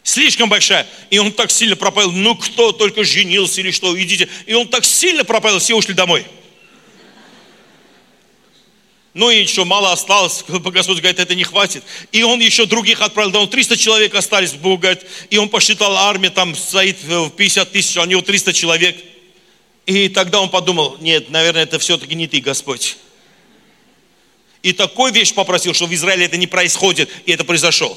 [0.04, 0.86] Слишком большая.
[1.10, 4.28] И он так сильно пропал, ну кто только женился или что, идите.
[4.46, 6.24] И он так сильно пропал, все ушли домой.
[9.16, 11.82] Ну и еще мало осталось, Господь говорит, это не хватит.
[12.12, 15.96] И он еще других отправил, да он 300 человек остались, Бог говорит, и он посчитал,
[15.96, 18.94] армия там стоит в 50 тысяч, а у него 300 человек.
[19.86, 22.98] И тогда он подумал, нет, наверное, это все-таки не ты, Господь.
[24.62, 27.96] И такой вещь попросил, что в Израиле это не происходит, и это произошло.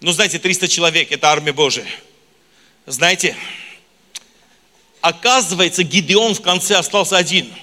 [0.00, 1.86] Ну, знаете, 300 человек, это армия Божия.
[2.86, 3.36] Знаете,
[5.02, 7.52] оказывается, Гидеон в конце остался один–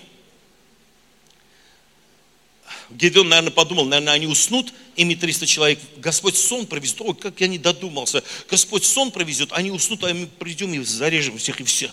[2.91, 5.79] Гедеон, наверное, подумал, наверное, они уснут, ими 300 человек.
[5.97, 7.01] Господь сон провезет.
[7.01, 8.23] Ой, как я не додумался.
[8.49, 11.91] Господь сон провезет, они уснут, а мы придем и зарежем всех и все.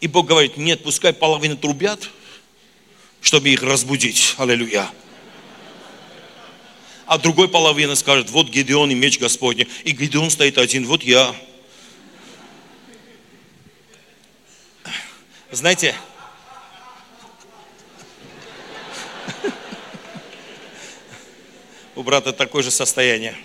[0.00, 2.08] И Бог говорит, нет, пускай половина трубят,
[3.20, 4.34] чтобы их разбудить.
[4.38, 4.90] Аллилуйя.
[7.06, 9.68] А другой половина скажет, вот Гедеон и меч Господний.
[9.82, 11.34] И Гедеон стоит один, вот я.
[15.50, 15.94] Знаете,
[21.96, 23.36] У брата такое же состояние.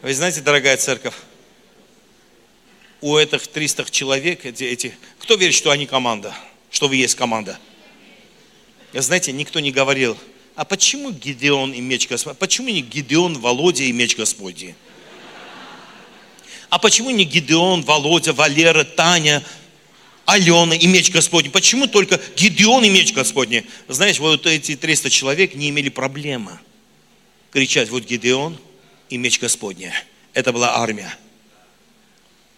[0.00, 1.14] Вы знаете, дорогая церковь,
[3.00, 6.34] у этих 300 человек, эти, эти, кто верит, что они команда,
[6.70, 7.58] что вы есть команда?
[8.94, 10.16] Знаете, никто не говорил,
[10.54, 12.38] а почему Гидеон и меч Господь?
[12.38, 14.74] Почему не Гидеон, Володя и меч Господний?
[16.70, 19.44] А почему не Гидеон, Володя, Валера, Таня,
[20.28, 21.50] Алена и меч Господний.
[21.50, 23.64] Почему только Гидеон и меч Господний?
[23.88, 26.58] Знаешь, вот эти 300 человек не имели проблемы
[27.50, 28.58] кричать, вот Гидеон
[29.08, 29.90] и меч Господний.
[30.34, 31.16] Это была армия.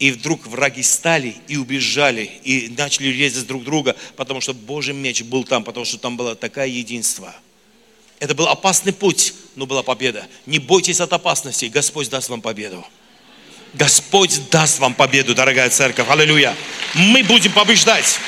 [0.00, 5.22] И вдруг враги стали и убежали, и начали резать друг друга, потому что Божий меч
[5.22, 7.32] был там, потому что там было такое единство.
[8.18, 10.26] Это был опасный путь, но была победа.
[10.44, 12.84] Не бойтесь от опасности, Господь даст вам победу.
[13.74, 16.08] Господь даст вам победу, дорогая церковь.
[16.08, 16.56] Аллилуйя.
[16.94, 18.18] Мы будем побеждать.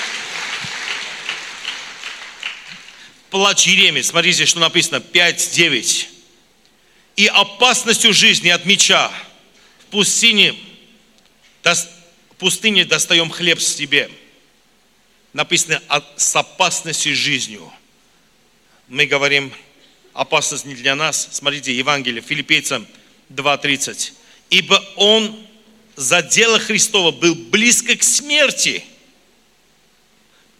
[3.31, 6.07] Плач Еремии, смотрите, что написано, 5-9.
[7.17, 9.11] И опасностью жизни от меча
[9.81, 10.55] в пустыне,
[11.63, 14.11] в пустыне достаем хлеб с тебе.
[15.33, 15.83] Написано,
[16.17, 17.73] с опасностью жизнью.
[18.87, 19.53] Мы говорим,
[20.13, 21.29] опасность не для нас.
[21.33, 22.87] Смотрите, Евангелие, Филиппийцам
[23.31, 24.13] 2.30
[24.53, 25.35] ибо он
[25.97, 28.85] за дело Христова был близко к смерти,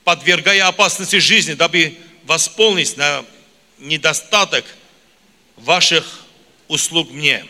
[0.03, 3.23] подвергая опасности жизни, дабы восполнить на
[3.79, 4.65] недостаток
[5.57, 6.25] ваших
[6.69, 7.45] услуг мне.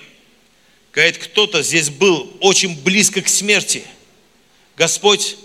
[0.92, 3.84] Говорит, кто-то здесь был очень близко к смерти.
[4.76, 5.36] Господь,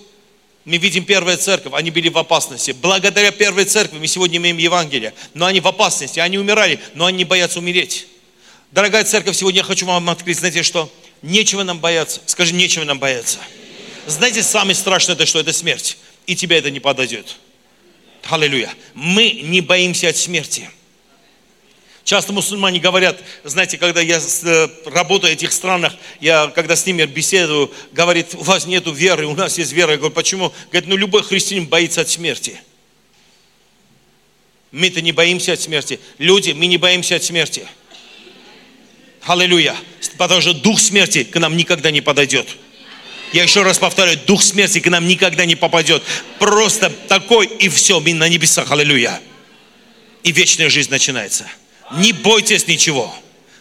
[0.66, 2.72] мы видим первая церковь, они были в опасности.
[2.72, 7.24] Благодаря первой церкви мы сегодня имеем Евангелие, но они в опасности, они умирали, но они
[7.24, 8.08] боятся умереть.
[8.72, 10.92] Дорогая церковь, сегодня я хочу вам открыть, знаете что?
[11.22, 12.22] Нечего нам бояться.
[12.26, 13.40] Скажи, нечего нам бояться.
[14.08, 15.40] Знаете, самое страшное это что?
[15.40, 15.98] Это смерть.
[16.26, 17.38] И тебе это не подойдет.
[18.24, 18.74] Аллилуйя.
[18.94, 20.70] Мы не боимся от смерти.
[22.04, 27.04] Часто мусульмане говорят, знаете, когда я э, работаю в этих странах, я когда с ними
[27.04, 29.92] беседую, говорит, у вас нет веры, у нас есть вера.
[29.92, 30.54] Я говорю, почему?
[30.72, 32.62] Говорит, ну любой христианин боится от смерти.
[34.72, 36.00] Мы-то не боимся от смерти.
[36.18, 37.68] Люди, мы не боимся от смерти.
[39.28, 39.76] Аллилуйя.
[40.18, 42.48] Потому что дух смерти к нам никогда не подойдет.
[43.34, 46.02] Я еще раз повторяю, дух смерти к нам никогда не попадет.
[46.40, 49.20] Просто такой и все, на небесах, аллилуйя.
[50.24, 51.46] И вечная жизнь начинается.
[51.98, 53.14] Не бойтесь ничего.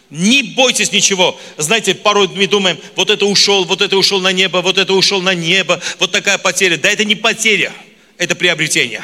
[0.09, 1.37] Не бойтесь ничего.
[1.57, 5.21] Знаете, порой мы думаем, вот это ушел, вот это ушел на небо, вот это ушел
[5.21, 6.77] на небо, вот такая потеря.
[6.77, 7.73] Да это не потеря,
[8.17, 9.03] это приобретение.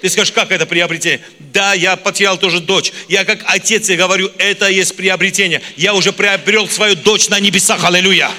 [0.00, 1.20] Ты скажешь, как это приобретение?
[1.38, 2.92] Да, я потерял тоже дочь.
[3.08, 5.60] Я как отец и говорю, это есть приобретение.
[5.76, 7.84] Я уже приобрел свою дочь на небесах.
[7.84, 8.30] Аллилуйя.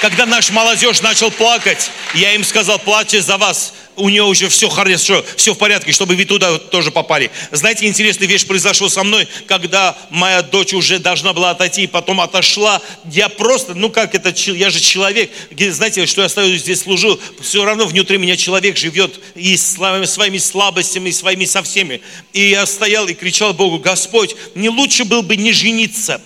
[0.00, 4.68] Когда наш молодежь начал плакать, я им сказал, плачьте за вас у нее уже все
[4.68, 7.30] хорошо, все в порядке, чтобы вы туда тоже попали.
[7.52, 12.80] Знаете, интересная вещь произошла со мной, когда моя дочь уже должна была отойти, потом отошла.
[13.04, 17.64] Я просто, ну как это, я же человек, знаете, что я стою здесь служу, все
[17.64, 22.00] равно внутри меня человек живет и своими слабостями, и своими со всеми.
[22.32, 26.22] И я стоял и кричал Богу, Господь, не лучше был бы не жениться.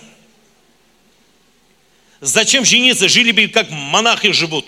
[2.21, 3.09] Зачем жениться?
[3.09, 4.65] Жили бы как монахи живут.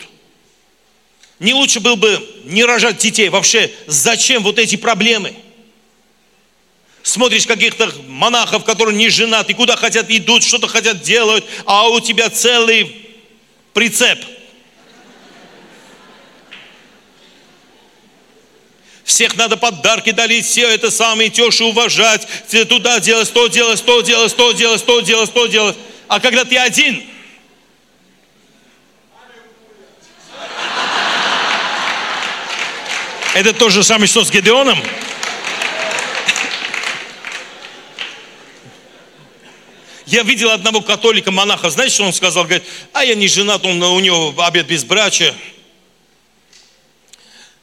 [1.39, 3.29] Не лучше было бы не рожать детей.
[3.29, 5.35] Вообще, зачем вот эти проблемы?
[7.03, 12.29] Смотришь каких-то монахов, которые не женаты, куда хотят идут, что-то хотят делают, а у тебя
[12.29, 13.05] целый
[13.73, 14.19] прицеп.
[19.05, 22.27] Всех надо подарки дарить, все это самое, тешу уважать,
[22.67, 25.77] туда делать, то делать, то делать, то делать, то делать, то делать.
[26.09, 27.03] А когда ты один–
[33.38, 34.79] Это то же самое, что с Гедеоном.
[40.07, 42.45] Я видел одного католика, монаха, знаете, что он сказал?
[42.45, 42.63] Говорит,
[42.93, 45.35] а я не женат, он, у него обед безбрачия.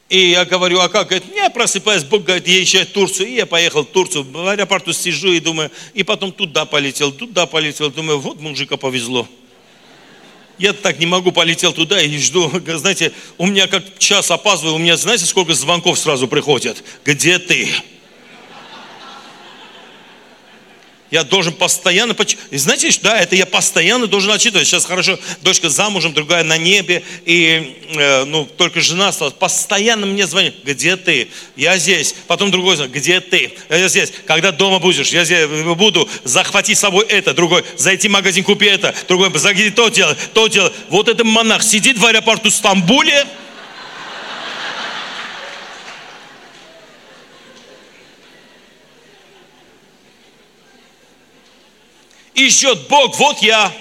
[0.07, 1.09] И я говорю, а как?
[1.09, 3.27] Говорит, я просыпаюсь, Бог говорит, езжай в Турцию.
[3.27, 7.47] И я поехал в Турцию, в аэропорту сижу и думаю, и потом туда полетел, туда
[7.47, 7.91] полетел.
[7.91, 9.27] Думаю, вот мужика повезло.
[10.57, 12.51] Я так не могу, полетел туда и жду.
[12.77, 16.83] Знаете, у меня как час опаздываю, у меня знаете, сколько звонков сразу приходят?
[17.03, 17.69] Где ты?
[21.11, 22.15] Я должен постоянно...
[22.49, 24.67] И знаете, да, это я постоянно должен отчитывать.
[24.67, 29.33] Сейчас хорошо, дочка замужем, другая на небе, и э, ну, только жена осталась.
[29.33, 31.29] Постоянно мне звонит, где ты?
[31.55, 32.15] Я здесь.
[32.27, 33.53] Потом другой звонит, где ты?
[33.69, 34.11] Я здесь.
[34.25, 35.09] Когда дома будешь?
[35.09, 36.09] Я здесь буду.
[36.23, 37.33] Захвати с собой это.
[37.33, 38.93] Другой, зайти в магазин, купи это.
[39.07, 40.73] Другой, загляни то дело, то дело.
[40.89, 43.27] Вот этот монах сидит в аэропорту Стамбуле,
[52.35, 53.71] и ждет Бог, вот я.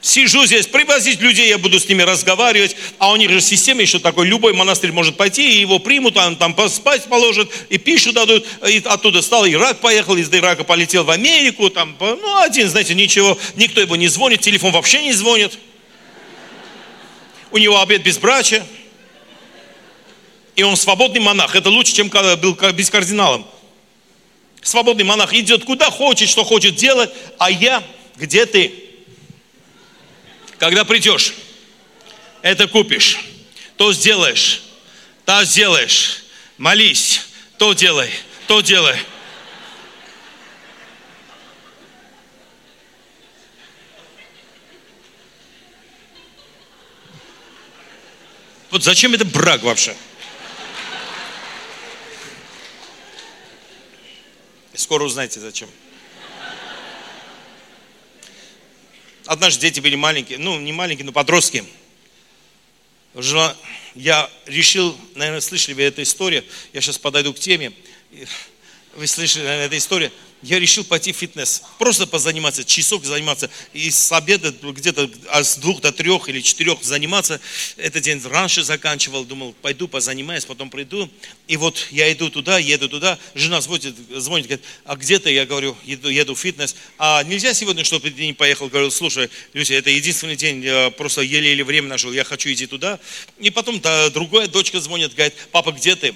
[0.00, 4.00] Сижу здесь, привозить людей, я буду с ними разговаривать, а у них же система еще
[4.00, 8.12] такой, любой монастырь может пойти, и его примут, а он там спать положат, и пищу
[8.12, 12.94] дадут, и оттуда стал Ирак, поехал, из Ирака полетел в Америку, там, ну, один, знаете,
[12.94, 15.56] ничего, никто его не звонит, телефон вообще не звонит.
[17.52, 18.66] У него обед безбрачия.
[20.56, 21.54] И он свободный монах.
[21.54, 23.46] Это лучше, чем когда был без кардиналом.
[24.62, 27.82] Свободный монах идет куда хочет, что хочет делать, а я,
[28.14, 28.72] где ты?
[30.58, 31.34] Когда придешь,
[32.42, 33.18] это купишь,
[33.76, 34.62] то сделаешь,
[35.24, 36.22] то сделаешь,
[36.58, 37.22] молись,
[37.58, 38.10] то делай,
[38.46, 38.98] то делай.
[48.70, 49.96] Вот зачем это брак вообще?
[54.74, 55.68] Скоро узнаете зачем.
[59.26, 61.64] Однажды дети были маленькие, ну не маленькие, но подростки.
[63.94, 67.72] Я решил, наверное, слышали вы эту историю, я сейчас подойду к теме.
[68.94, 70.12] Вы слышали, наверное, эту историю
[70.42, 75.08] я решил пойти в фитнес, просто позаниматься, часок заниматься, и с обеда где-то
[75.42, 77.40] с двух до трех или четырех заниматься.
[77.76, 81.08] Этот день раньше заканчивал, думал, пойду позанимаюсь, потом приду.
[81.46, 85.32] И вот я иду туда, еду туда, жена звонит, звонит говорит, а где ты?
[85.32, 86.74] Я говорю, еду, еду в фитнес.
[86.98, 88.68] А нельзя сегодня, чтобы ты не поехал?
[88.68, 92.98] Говорю, слушай, Люся, это единственный день, я просто еле-еле время нашел, я хочу идти туда.
[93.38, 96.14] И потом да, другая дочка звонит, говорит, папа, где ты?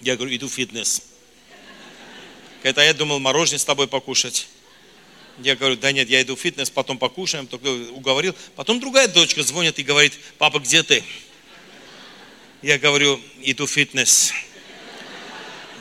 [0.00, 1.02] Я говорю, иду в фитнес.
[2.62, 4.48] Говорит, а я думал мороженое с тобой покушать.
[5.38, 8.34] Я говорю, да нет, я иду в фитнес, потом покушаем, только уговорил.
[8.56, 11.04] Потом другая дочка звонит и говорит, папа, где ты?
[12.60, 14.32] Я говорю, иду в фитнес.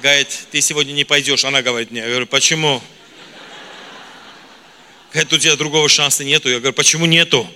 [0.01, 1.43] Говорит, ты сегодня не пойдешь.
[1.43, 2.83] Она говорит мне, я говорю, почему?
[5.11, 6.49] Говорит, у тебя другого шанса нету.
[6.49, 7.49] Я говорю, почему нету?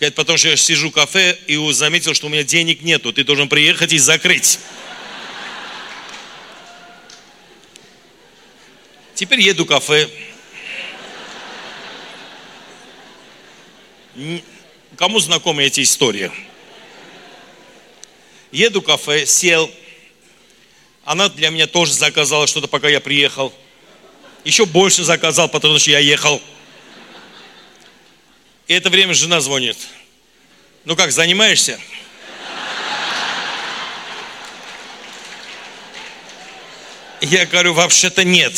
[0.00, 3.12] Говорит, потому что я сижу в кафе и заметил, что у меня денег нету.
[3.12, 4.58] Ты должен приехать и закрыть.
[9.18, 10.08] Теперь еду в кафе.
[14.96, 16.30] Кому знакомы эти истории?
[18.52, 19.68] Еду в кафе, сел.
[21.04, 23.52] Она для меня тоже заказала что-то, пока я приехал.
[24.44, 26.40] Еще больше заказал, потому что я ехал.
[28.68, 29.78] И это время жена звонит.
[30.84, 31.80] Ну как, занимаешься?
[37.20, 38.54] Я говорю, вообще-то нет.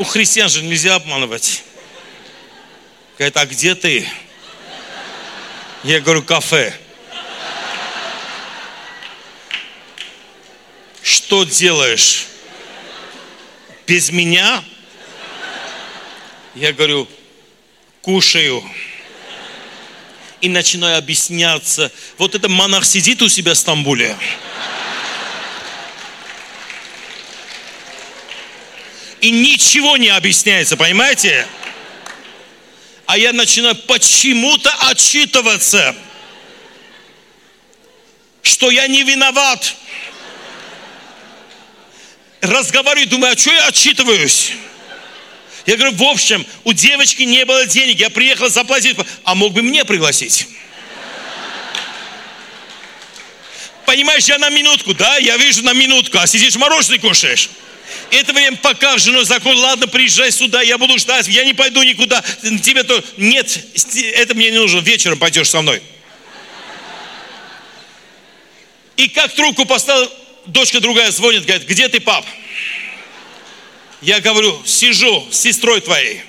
[0.00, 1.62] У христиан же нельзя обманывать.
[3.18, 4.08] Говорит, а где ты?
[5.84, 6.74] Я говорю, кафе.
[11.02, 12.28] Что делаешь?
[13.86, 14.64] Без меня?
[16.54, 17.06] Я говорю,
[18.00, 18.64] кушаю.
[20.40, 21.92] И начинаю объясняться.
[22.16, 24.16] Вот это монах сидит у себя в Стамбуле.
[29.20, 31.46] И ничего не объясняется, понимаете?
[33.06, 35.94] А я начинаю почему-то отчитываться,
[38.42, 39.74] что я не виноват.
[42.40, 44.52] Разговариваю, думаю, а что я отчитываюсь?
[45.66, 49.62] Я говорю, в общем, у девочки не было денег, я приехал заплатить, а мог бы
[49.62, 50.46] мне пригласить?
[53.84, 57.50] Понимаешь, я на минутку, да, я вижу на минутку, а сидишь мороженое кушаешь.
[58.10, 62.22] Это время пока жену закон, ладно, приезжай сюда, я буду ждать, я не пойду никуда.
[62.62, 63.58] Тебе то, нет,
[64.14, 65.80] это мне не нужно, вечером пойдешь со мной.
[68.96, 70.10] И как трубку поставил,
[70.46, 72.26] дочка другая звонит, говорит, где ты, пап?
[74.02, 76.22] Я говорю, сижу с сестрой твоей.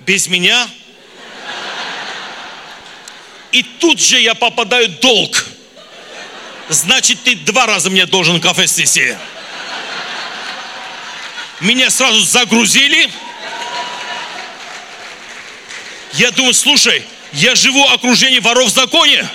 [0.00, 0.68] Без меня?
[3.52, 5.46] И тут же я попадаю в долг.
[6.68, 9.16] Значит, ты два раза мне должен кафе снести.
[11.60, 13.10] Меня сразу загрузили.
[16.14, 19.26] Я думаю, слушай, я живу в окружении воров в законе.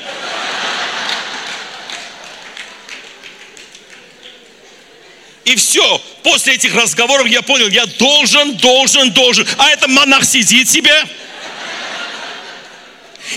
[5.46, 9.48] И все, после этих разговоров я понял, я должен, должен, должен.
[9.58, 11.06] А это монах сидит себе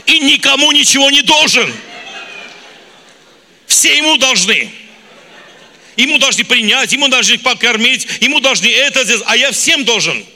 [0.06, 1.72] и никому ничего не должен.
[3.70, 4.68] Все ему должны.
[5.94, 10.26] Ему должны принять, ему должны покормить, ему должны это сделать, а я всем должен.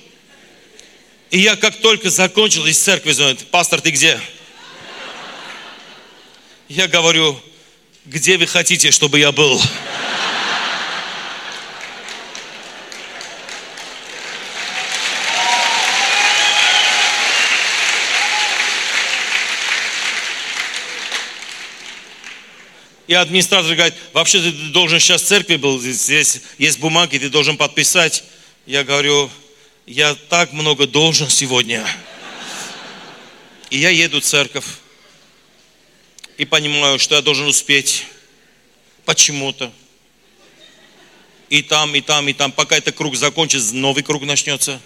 [1.32, 4.20] И я как только закончил из церкви, звонит, пастор, ты где?
[6.68, 7.40] Я говорю,
[8.04, 9.60] где вы хотите, чтобы я был?
[23.06, 27.56] И администратор говорит, вообще ты должен сейчас в церкви был, здесь есть бумаги, ты должен
[27.56, 28.24] подписать.
[28.64, 29.30] Я говорю,
[29.86, 31.86] я так много должен сегодня.
[33.68, 34.64] И я еду в церковь.
[36.38, 38.06] И понимаю, что я должен успеть.
[39.04, 39.70] Почему-то.
[41.50, 42.52] И там, и там, и там.
[42.52, 44.80] Пока этот круг закончится, новый круг начнется.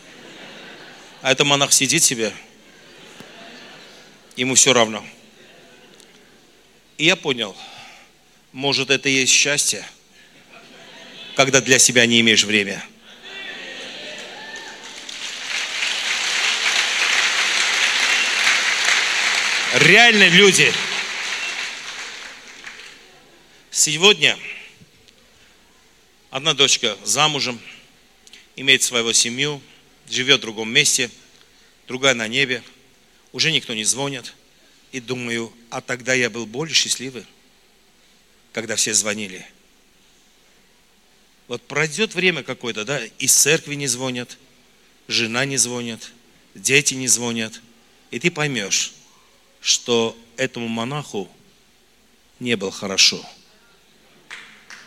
[1.22, 2.32] А это монах сидит себе.
[4.34, 5.06] Ему все равно.
[6.96, 7.56] И я понял–
[8.52, 9.84] может, это и есть счастье,
[11.36, 12.82] когда для себя не имеешь время.
[19.74, 20.72] Реально люди.
[23.70, 24.36] Сегодня
[26.30, 27.60] одна дочка замужем,
[28.56, 29.60] имеет свою семью,
[30.08, 31.10] живет в другом месте,
[31.86, 32.62] другая на небе,
[33.32, 34.34] уже никто не звонит.
[34.90, 37.26] И думаю, а тогда я был более счастливый
[38.58, 39.46] когда все звонили.
[41.46, 44.36] Вот пройдет время какое-то, да, из церкви не звонят,
[45.06, 46.10] жена не звонит,
[46.56, 47.60] дети не звонят.
[48.10, 48.94] И ты поймешь,
[49.60, 51.30] что этому монаху
[52.40, 53.24] не было хорошо.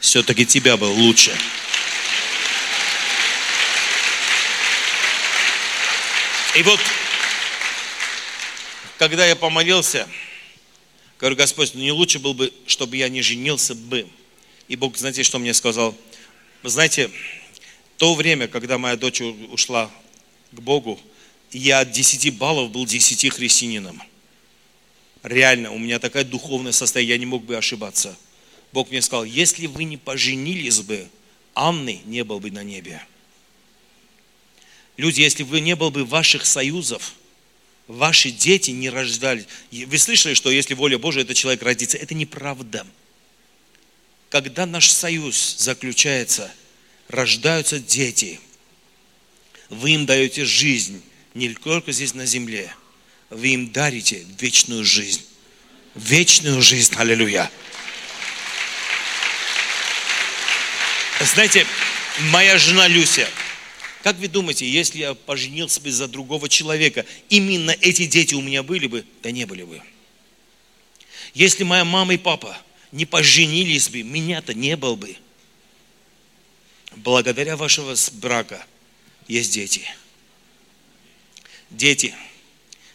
[0.01, 1.33] Все-таки тебя было лучше.
[6.57, 6.81] И вот,
[8.97, 10.09] когда я помолился,
[11.21, 14.07] Говорю, Господь, ну не лучше было бы, чтобы я не женился бы.
[14.67, 15.95] И Бог, знаете, что мне сказал?
[16.63, 17.11] Вы знаете,
[17.97, 19.91] то время, когда моя дочь ушла
[20.51, 20.99] к Богу,
[21.51, 24.01] я от 10 баллов был 10 христианином.
[25.21, 28.17] Реально, у меня такая духовное состояние, я не мог бы ошибаться.
[28.71, 31.07] Бог мне сказал, если вы не поженились бы,
[31.53, 33.05] Анны не был бы на небе.
[34.97, 37.13] Люди, если бы не было бы ваших союзов,
[37.91, 39.45] ваши дети не рождались.
[39.71, 41.97] Вы слышали, что если воля Божия, это человек родится?
[41.97, 42.85] Это неправда.
[44.29, 46.51] Когда наш союз заключается,
[47.09, 48.39] рождаются дети,
[49.69, 51.01] вы им даете жизнь,
[51.33, 52.73] не только здесь на земле,
[53.29, 55.25] вы им дарите вечную жизнь.
[55.95, 57.51] Вечную жизнь, аллилуйя.
[61.19, 61.67] Знаете,
[62.31, 63.27] моя жена Люся,
[64.03, 68.63] Как вы думаете, если я поженился бы за другого человека, именно эти дети у меня
[68.63, 69.05] были бы?
[69.21, 69.81] Да не были бы.
[71.33, 72.57] Если моя мама и папа
[72.91, 75.15] не поженились бы, меня-то не было бы.
[76.95, 78.65] Благодаря вашего брака
[79.27, 79.87] есть дети.
[81.69, 82.13] Дети.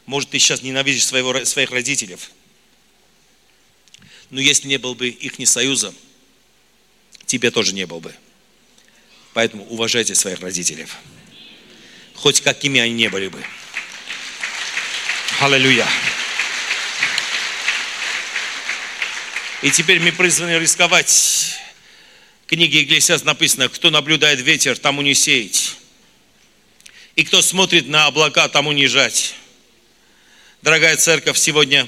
[0.06, 2.16] Может, ты сейчас ненавидишь своего, своих родителей.
[4.30, 5.94] Но если не было бы их союза,
[7.26, 8.14] тебе тоже не было бы.
[9.36, 10.86] Поэтому уважайте своих родителей.
[12.14, 13.44] Хоть какими они не были бы.
[15.40, 15.86] Аллилуйя.
[19.60, 21.58] И теперь мы призваны рисковать.
[22.46, 25.76] В книге Иглесиас написано, кто наблюдает ветер, тому не сеять.
[27.14, 29.34] И кто смотрит на облака, тому не жать.
[30.62, 31.86] Дорогая церковь, сегодня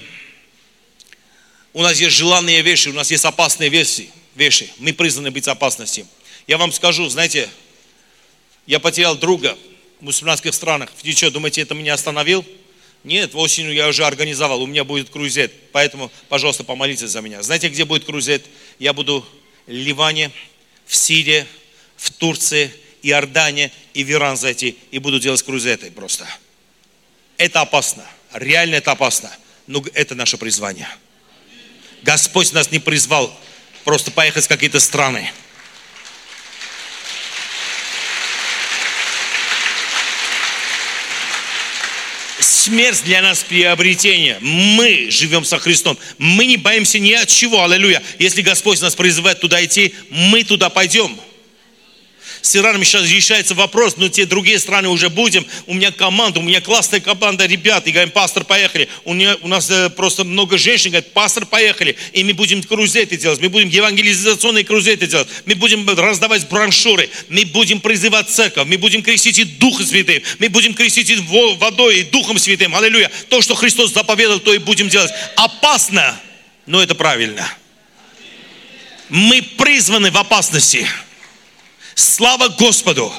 [1.73, 4.11] у нас есть желанные вещи, у нас есть опасные вещи.
[4.35, 4.69] вещи.
[4.77, 6.07] Мы призваны быть опасностью.
[6.49, 7.49] Я вам скажу, знаете,
[8.67, 9.57] я потерял друга
[10.01, 10.91] в мусульманских странах.
[11.05, 12.45] Вы что, думаете, это меня остановил?
[13.05, 17.43] Нет, осенью я уже организовал, у меня будет крузет, поэтому, пожалуйста, помолитесь за меня.
[17.43, 18.47] Знаете, где будет крузет?
[18.79, 19.27] Я буду
[19.67, 20.33] в Ливане,
[20.87, 21.47] в Сирии,
[21.97, 22.73] в Турции,
[23.03, 26.27] Иордания и в Иран зайти и буду делать крузеты просто.
[27.37, 29.31] Это опасно, реально это опасно,
[29.67, 30.89] но это наше призвание.
[32.03, 33.39] Господь нас не призвал
[33.85, 35.31] просто поехать в какие-то страны.
[42.69, 44.37] Смерть для нас приобретение.
[44.43, 45.97] Мы живем со Христом.
[46.19, 47.65] Мы не боимся ни от чего.
[47.65, 48.03] Аллилуйя.
[48.19, 51.19] Если Господь нас призывает туда идти, мы туда пойдем.
[52.41, 55.47] С Ираном сейчас решается вопрос, но те другие страны уже будем.
[55.67, 57.87] У меня команда, у меня классная команда ребят.
[57.87, 58.89] И говорим, пастор, поехали.
[59.05, 61.97] У, меня, у нас э, просто много женщин, говорят, пастор, поехали.
[62.13, 65.29] И мы будем крузеты делать, мы будем евангелизационные крузеты делать.
[65.47, 70.49] Мы будем раздавать брошюры, мы будем призывать церковь, мы будем крестить и Духом Святым, мы
[70.49, 71.17] будем крестить и
[71.57, 72.75] водой, и Духом Святым.
[72.75, 73.11] Аллилуйя.
[73.29, 75.11] То, что Христос заповедал, то и будем делать.
[75.37, 76.19] Опасно,
[76.67, 77.49] но это правильно.
[79.09, 80.87] Мы призваны в опасности.
[81.99, 83.13] Слава Господу!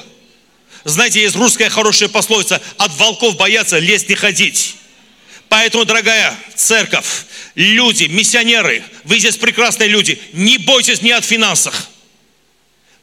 [0.84, 4.76] Знаете, есть русская хорошая пословица, от волков бояться, лезть не ходить.
[5.50, 7.04] Поэтому, дорогая церковь,
[7.54, 11.88] люди, миссионеры, вы здесь прекрасные люди, не бойтесь ни от финансов,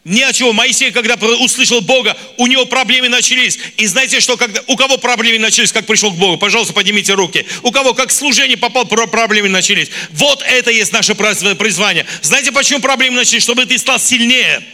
[0.03, 0.51] ни от чего.
[0.51, 3.59] Моисей, когда услышал Бога, у него проблемы начались.
[3.77, 6.39] И знаете что, когда, у кого проблемы начались, как пришел к Богу?
[6.39, 7.45] Пожалуйста, поднимите руки.
[7.61, 9.91] У кого как служение попал, проблемы начались.
[10.09, 12.07] Вот это есть наше призвание.
[12.23, 13.43] Знаете, почему проблемы начались?
[13.43, 14.65] Чтобы ты стал сильнее.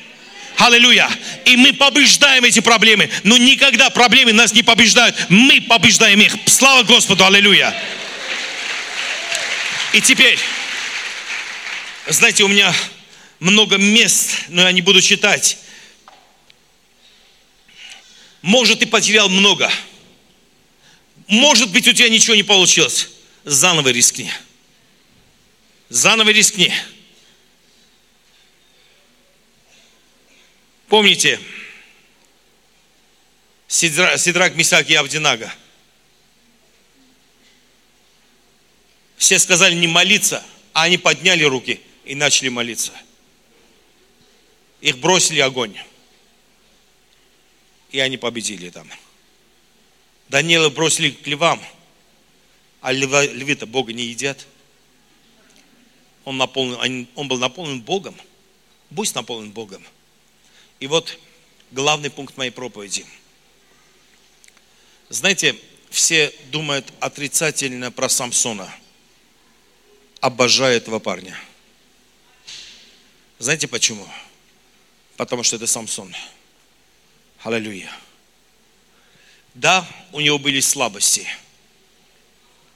[0.57, 1.09] Аллилуйя.
[1.45, 3.09] И мы побеждаем эти проблемы.
[3.23, 5.15] Но никогда проблемы нас не побеждают.
[5.29, 6.35] Мы побеждаем их.
[6.45, 7.25] Слава Господу.
[7.25, 7.75] Аллилуйя.
[9.93, 10.39] И теперь,
[12.07, 12.73] знаете, у меня
[13.39, 15.57] много мест, но я не буду читать.
[18.41, 19.71] Может, ты потерял много.
[21.27, 23.09] Может быть, у тебя ничего не получилось.
[23.45, 24.31] Заново рискни.
[25.89, 26.73] Заново рискни.
[30.93, 31.39] Помните,
[33.67, 35.51] Сидрак, Мисак и Авдинага.
[39.17, 42.91] Все сказали не молиться, а они подняли руки и начали молиться.
[44.81, 45.75] Их бросили огонь.
[47.89, 48.87] И они победили там.
[50.29, 51.59] Даниила бросили к львам,
[52.81, 54.45] а львы-то Бога не едят.
[56.23, 58.15] Он, наполнен, он был наполнен Богом.
[58.91, 59.83] Будь наполнен Богом.
[60.83, 61.17] И вот
[61.71, 63.05] главный пункт моей проповеди.
[65.07, 65.55] Знаете,
[65.89, 68.69] все думают отрицательно про Самсона.
[70.19, 71.39] Обожаю этого парня.
[73.39, 74.05] Знаете почему?
[75.15, 76.13] Потому что это Самсон.
[77.43, 77.89] Аллилуйя.
[79.53, 81.25] Да, у него были слабости.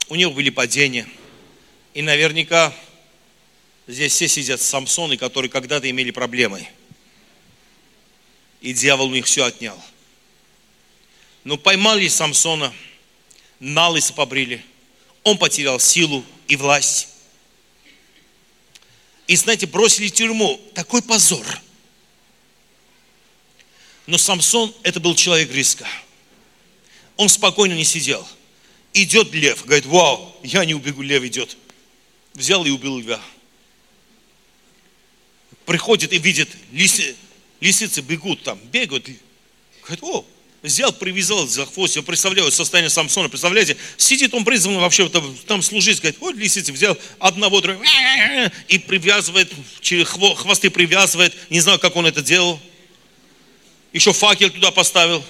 [0.07, 1.09] У него были падения.
[1.93, 2.73] И наверняка
[3.85, 6.65] здесь все сидят Самсоны, которые когда-то имели проблемы–
[8.61, 9.81] и дьявол у них все отнял.
[11.43, 12.73] Но поймали Самсона,
[13.59, 14.63] на лысо побрили.
[15.23, 17.09] Он потерял силу и власть.
[19.27, 20.59] И, знаете, бросили в тюрьму.
[20.73, 21.45] Такой позор.
[24.05, 25.87] Но Самсон, это был человек риска.
[27.17, 28.25] Он спокойно не сидел.
[28.93, 31.57] Идет лев, говорит, вау, я не убегу, лев идет.
[32.33, 33.21] Взял и убил льва.
[35.65, 37.15] Приходит и видит, лисы,
[37.59, 39.09] лисицы бегут там, бегают.
[39.81, 40.25] Говорит, о,
[40.61, 41.95] взял, привязал за хвост.
[41.95, 43.29] Я представляю состояние Самсона.
[43.29, 45.99] Представляете, сидит он призван вообще там служить.
[45.99, 47.87] Говорит, вот лисицы взял одного, другого.
[48.67, 49.51] И привязывает,
[49.81, 51.35] через хвосты привязывает.
[51.49, 52.59] Не знаю, как он это делал.
[53.93, 55.23] Еще факел туда поставил.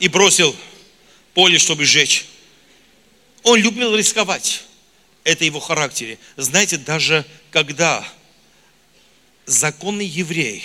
[0.00, 0.54] и бросил
[1.32, 2.26] поле, чтобы сжечь.
[3.44, 4.64] Он любил рисковать.
[5.24, 6.18] Это его характере.
[6.36, 8.04] Знаете, даже когда
[9.46, 10.64] законный еврей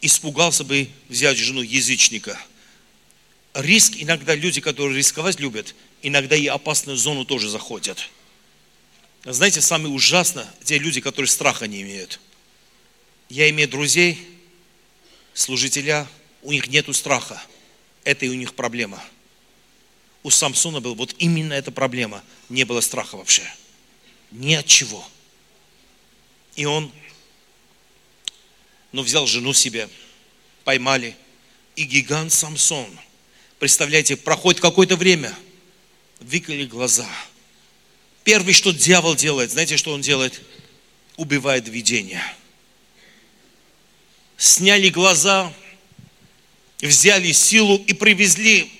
[0.00, 2.40] испугался бы взять жену язычника,
[3.54, 8.08] риск иногда люди, которые рисковать любят, иногда и опасную зону тоже заходят.
[9.24, 12.20] Знаете, самое ужасно те люди, которые страха не имеют.
[13.28, 14.18] Я имею друзей,
[15.34, 16.06] служителя,
[16.42, 17.40] у них нет страха.
[18.04, 19.02] Это и у них проблема.
[20.22, 22.22] У Самсона была вот именно эта проблема.
[22.48, 23.42] Не было страха вообще.
[24.30, 25.06] Ни от чего.
[26.56, 26.90] И он,
[28.92, 29.88] ну, взял жену себе,
[30.64, 31.16] поймали.
[31.76, 32.88] И гигант Самсон,
[33.58, 35.34] представляете, проходит какое-то время,
[36.20, 37.08] выколи глаза.
[38.24, 40.40] Первый, что дьявол делает, знаете, что он делает?
[41.16, 42.22] Убивает видение.
[44.36, 45.52] Сняли глаза,
[46.80, 48.70] взяли силу и привезли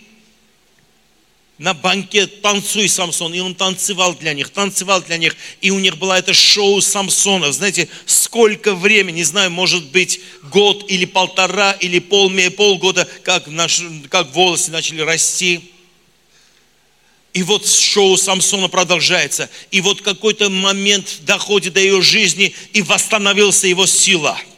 [1.60, 3.34] на банкет «Танцуй, Самсон».
[3.34, 5.36] И он танцевал для них, танцевал для них.
[5.60, 7.52] И у них было это шоу Самсона.
[7.52, 13.82] Знаете, сколько времени, не знаю, может быть, год или полтора, или пол, полгода, как, наш,
[14.08, 15.60] как волосы начали расти.
[17.34, 19.50] И вот шоу Самсона продолжается.
[19.70, 24.40] И вот какой-то момент доходит до ее жизни, и восстановился его сила–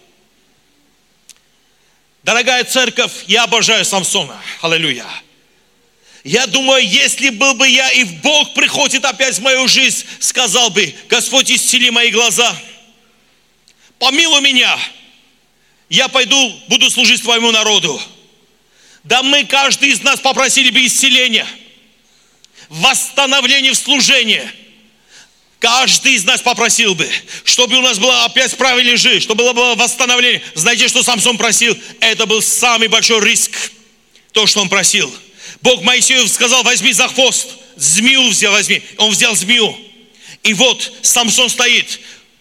[2.22, 4.40] Дорогая церковь, я обожаю Самсона.
[4.60, 5.06] Аллилуйя.
[6.24, 10.94] Я думаю, если был бы я, и Бог приходит опять в мою жизнь, сказал бы,
[11.08, 12.56] Господь, исцели мои глаза,
[13.98, 14.78] помилуй меня,
[15.88, 18.00] я пойду, буду служить твоему народу.
[19.02, 21.46] Да мы, каждый из нас попросили бы исцеления,
[22.68, 24.48] восстановления в служении–
[25.62, 27.08] Каждый из нас попросил бы,
[27.44, 30.42] чтобы у нас была опять правильная жизнь, чтобы было восстановление.
[30.56, 31.78] Знаете, что Самсон просил?
[32.00, 33.70] Это был самый большой риск,
[34.32, 35.14] то, что он просил.
[35.62, 38.82] Бог Моисею сказал, возьми за хвост, змею взял, возьми.
[38.98, 39.76] Он взял змею.
[40.42, 42.00] И вот Самсон стоит,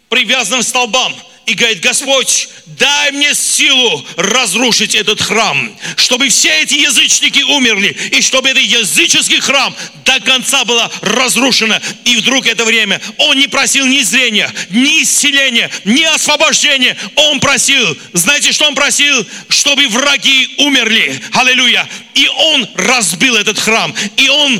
[0.09, 1.15] привязанным столбам,
[1.46, 8.22] и говорит, Господь, дай мне силу разрушить этот храм, чтобы все эти язычники умерли, и
[8.22, 9.76] чтобы этот языческий храм
[10.06, 11.80] до конца было разрушено.
[12.06, 16.98] И вдруг это время он не просил ни зрения, ни исцеления, ни освобождения.
[17.16, 19.26] Он просил, знаете, что он просил?
[19.50, 21.22] Чтобы враги умерли.
[21.34, 21.88] Аллилуйя.
[22.14, 23.94] И он разбил этот храм.
[24.18, 24.60] И он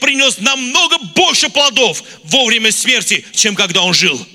[0.00, 4.26] принес намного больше плодов во время смерти, чем когда он жил.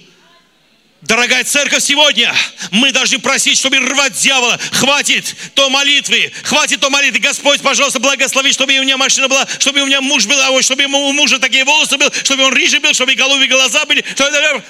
[1.02, 2.32] Дорогая церковь, сегодня
[2.70, 4.60] мы должны просить, чтобы рвать дьявола.
[4.72, 7.20] Хватит то молитвы, хватит то молитвы.
[7.20, 10.86] Господь, пожалуйста, благослови, чтобы у меня машина была, чтобы у меня муж был, а чтобы
[10.86, 14.06] у мужа такие волосы были, чтобы он рыжий был, чтобы голубые глаза были.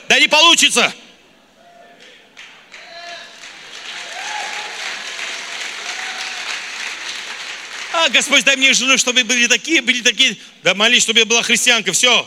[0.08, 0.94] Да не получится.
[7.94, 10.38] А, Господь, дай мне жену, чтобы были такие, были такие.
[10.64, 12.26] Да молись, чтобы я была христианка, все.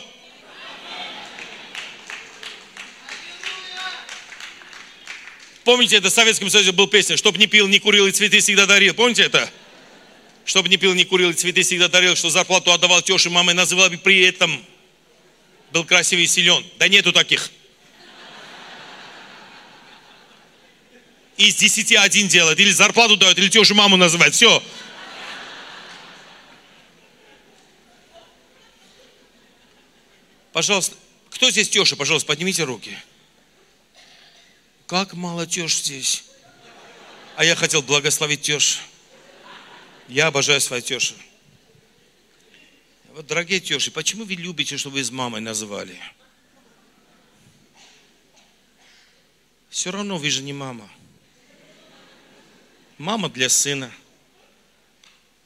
[5.65, 8.67] Помните, это в Советском Союзе был песня «Чтоб не пил, не курил и цветы всегда
[8.67, 8.93] дарил».
[8.93, 9.49] Помните это?
[10.45, 13.89] Чтоб не пил, не курил и цветы всегда дарил, что зарплату отдавал тёше, мамы называл
[13.89, 14.63] бы при этом.
[15.71, 16.63] Был красивый и силен.
[16.77, 17.49] Да нету таких.
[21.35, 22.59] Из десяти один делает.
[22.59, 24.35] Или зарплату дает, или тёше маму называет.
[24.35, 24.61] Все.
[30.53, 30.95] Пожалуйста,
[31.31, 32.95] кто здесь тёша, пожалуйста, поднимите руки.
[34.87, 36.25] Как мало тешь здесь.
[37.35, 38.81] А я хотел благословить тешь.
[40.07, 41.15] Я обожаю свою тешу.
[43.13, 45.97] Вот, дорогие теши, почему вы любите, чтобы с мамой называли?
[49.69, 50.89] Все равно вы же не мама.
[52.97, 53.91] Мама для сына.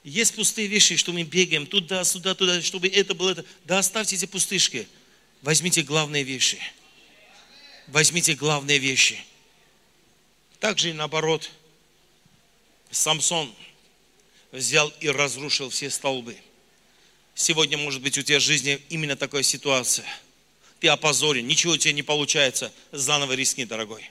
[0.04, 3.46] Есть пустые вещи, что мы бегаем туда, сюда, туда, чтобы это было это.
[3.66, 4.88] Да оставьте эти пустышки.
[5.42, 6.60] Возьмите главные вещи.
[7.92, 9.20] Возьмите главные вещи.
[10.60, 11.50] Также и наоборот,
[12.92, 13.52] Самсон
[14.52, 16.38] взял и разрушил все столбы.
[17.34, 20.06] Сегодня, может быть, у тебя в жизни именно такая ситуация.
[20.80, 22.72] Ты опозорен, ничего у тебя не получается.
[22.92, 24.10] Заново рискни, дорогой.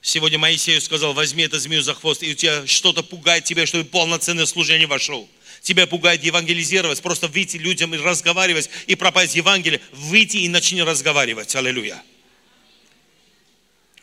[0.00, 3.84] Сегодня Моисею сказал, возьми эту змею за хвост, и у тебя что-то пугает тебя, чтобы
[3.84, 5.28] полноценное служение вошел.
[5.60, 9.80] Тебя пугает евангелизировать, просто выйти людям и разговаривать, и пропасть Евангелие.
[9.92, 11.54] Выйти и начни разговаривать.
[11.56, 12.02] Аллилуйя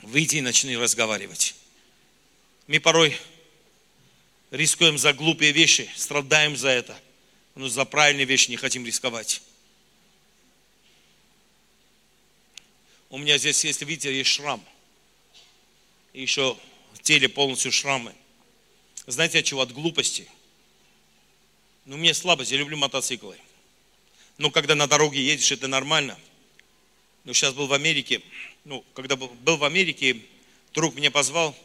[0.07, 1.55] выйди и начни разговаривать.
[2.67, 3.17] Мы порой
[4.51, 6.99] рискуем за глупые вещи, страдаем за это,
[7.55, 9.41] но за правильные вещи не хотим рисковать.
[13.09, 14.63] У меня здесь, если видите, есть шрам.
[16.13, 16.57] И еще
[16.93, 18.13] в теле полностью шрамы.
[19.05, 19.61] Знаете от чего?
[19.61, 20.27] От глупости.
[21.85, 23.37] Ну, мне слабость, я люблю мотоциклы.
[24.37, 26.19] Ну, когда на дороге едешь, это нормально.
[27.23, 28.21] Но сейчас был в Америке,
[28.67, 30.21] ну, когда был в Америке,
[30.73, 31.55] друг меня позвал,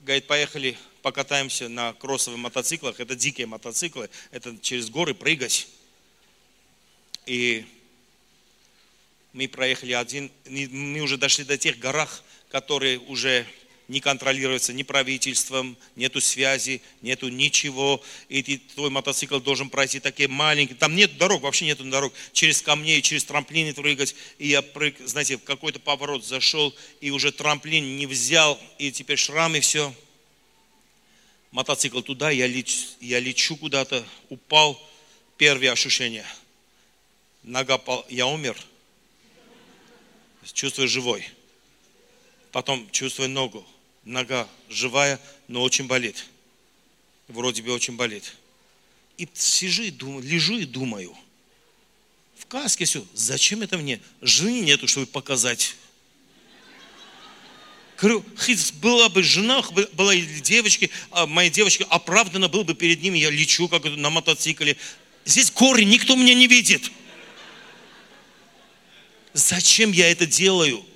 [0.00, 2.98] говорит, поехали покатаемся на кроссовых мотоциклах.
[2.98, 5.68] Это дикие мотоциклы, это через горы прыгать.
[7.26, 7.64] И
[9.32, 13.46] мы проехали один, мы уже дошли до тех горах, которые уже
[13.88, 18.02] не контролируется ни правительством, нету связи, нету ничего.
[18.28, 20.76] И ты, твой мотоцикл должен пройти такие маленькие.
[20.76, 22.12] Там нет дорог, вообще нету дорог.
[22.32, 24.14] Через камни, через трамплины прыгать.
[24.38, 29.18] И я прыг, знаете, в какой-то поворот зашел, и уже трамплин не взял, и теперь
[29.18, 29.94] шрамы все.
[31.50, 34.80] Мотоцикл туда, я, леч, я лечу куда-то, упал.
[35.36, 36.24] Первое ощущение.
[37.42, 38.56] Нога, пал, я умер.
[40.52, 41.26] Чувствую живой.
[42.54, 43.66] Потом чувствую ногу
[44.04, 46.24] нога живая, но очень болит.
[47.26, 48.36] Вроде бы очень болит.
[49.18, 51.16] И сижу и думаю, лежу и думаю.
[52.38, 53.04] В каске все.
[53.12, 54.00] Зачем это мне?
[54.20, 55.74] Жены нету, чтобы показать.
[57.96, 58.24] Говорю,
[58.74, 59.60] была бы жена,
[59.94, 64.10] была или девочки, а моя девочка оправдана был бы перед ними, я лечу как на
[64.10, 64.76] мотоцикле.
[65.24, 66.88] Здесь горы, никто меня не видит.
[69.32, 70.86] Зачем я это делаю?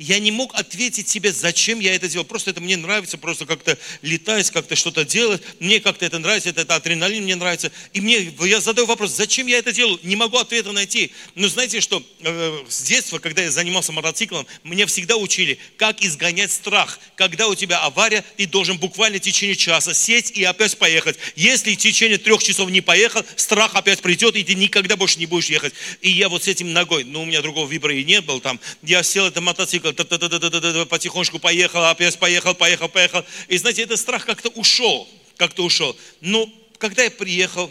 [0.00, 2.24] Я не мог ответить себе, зачем я это делал.
[2.24, 5.42] Просто это мне нравится, просто как-то летать, как-то что-то делать.
[5.60, 7.70] Мне как-то это нравится, это, это адреналин мне нравится.
[7.92, 10.00] И мне, я задаю вопрос, зачем я это делаю?
[10.02, 11.12] Не могу ответа найти.
[11.34, 16.50] Но знаете что, э, с детства, когда я занимался мотоциклом, мне всегда учили, как изгонять
[16.50, 16.98] страх.
[17.14, 21.18] Когда у тебя авария, ты должен буквально в течение часа сесть и опять поехать.
[21.36, 25.26] Если в течение трех часов не поехал, страх опять придет, и ты никогда больше не
[25.26, 25.74] будешь ехать.
[26.00, 28.58] И я вот с этим ногой, ну у меня другого вибра и не было там,
[28.80, 33.24] я сел это мотоцикл, потихонечку поехал, опять поехал, поехал, поехал.
[33.48, 35.96] И знаете, этот страх как-то ушел, как-то ушел.
[36.20, 37.70] Но ну, когда я приехал,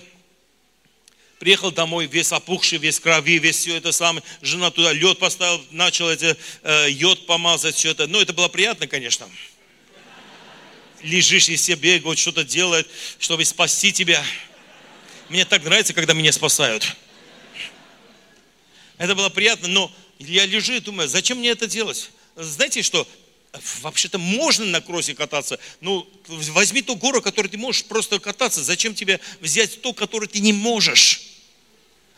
[1.40, 4.24] приехал домой, весь опухший, весь крови, весь все это самое.
[4.42, 8.08] Жена туда лед поставила, начал это, э, йод помазать, все это.
[8.08, 9.28] Ну, это было приятно, конечно.
[11.02, 12.88] Лежишь и все бегают, что-то делают,
[13.20, 14.24] чтобы спасти тебя.
[15.30, 16.96] Мне так нравится, когда меня спасают.
[18.98, 22.12] Это было приятно, но я лежу и думаю, зачем мне это делать?
[22.36, 23.08] Знаете что?
[23.82, 25.60] Вообще-то можно на кроссе кататься.
[25.82, 28.64] Ну, возьми ту гору, которую ты можешь просто кататься.
[28.64, 31.22] Зачем тебе взять ту, которую ты не можешь?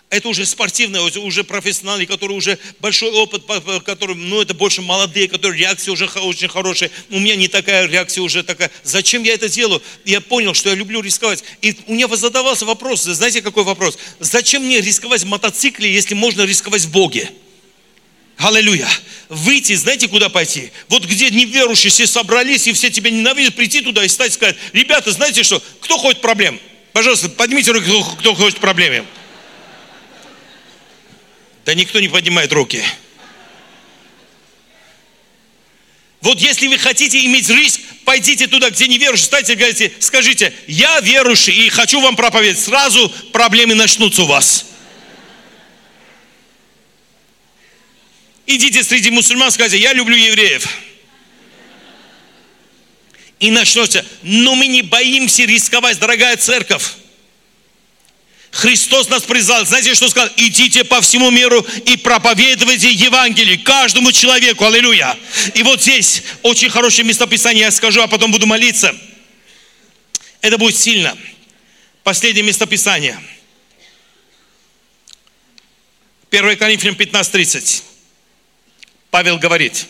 [0.09, 3.43] Это уже спортивные, уже профессионалы, которые уже большой опыт,
[3.85, 6.91] которые, ну, это больше молодые, которые реакция уже очень хорошая.
[7.09, 8.71] У меня не такая реакция уже такая.
[8.83, 9.81] Зачем я это делаю?
[10.03, 11.45] Я понял, что я люблю рисковать.
[11.61, 13.97] И у меня задавался вопрос, знаете, какой вопрос?
[14.19, 17.31] Зачем мне рисковать в мотоцикле, если можно рисковать в Боге?
[18.41, 18.89] Аллилуйя.
[19.29, 20.71] Выйти, знаете, куда пойти?
[20.89, 25.11] Вот где неверующие все собрались, и все тебя ненавидят, прийти туда и стать сказать, ребята,
[25.11, 26.59] знаете что, кто хочет проблем?
[26.91, 27.87] Пожалуйста, поднимите руки,
[28.19, 29.05] кто, хочет проблемы.
[31.65, 32.83] Да никто не поднимает руки.
[36.21, 41.65] Вот если вы хотите иметь риск, пойдите туда, где неверующие, встаньте говорите, скажите, я верующий
[41.65, 42.59] и хочу вам проповедовать.
[42.59, 44.65] Сразу проблемы начнутся у вас.
[48.45, 50.67] Идите среди мусульман, скажите, я люблю евреев.
[53.39, 56.83] И начнется, но мы не боимся рисковать, дорогая церковь.
[58.51, 60.29] Христос нас призвал, знаете, что сказал?
[60.35, 65.17] Идите по всему миру и проповедуйте Евангелие каждому человеку, аллилуйя.
[65.55, 68.93] И вот здесь очень хорошее местописание я скажу, а потом буду молиться.
[70.41, 71.17] Это будет сильно.
[72.03, 73.17] Последнее местописание.
[76.29, 77.83] 1 Коринфянам 15.30.
[79.11, 79.87] Павел говорит,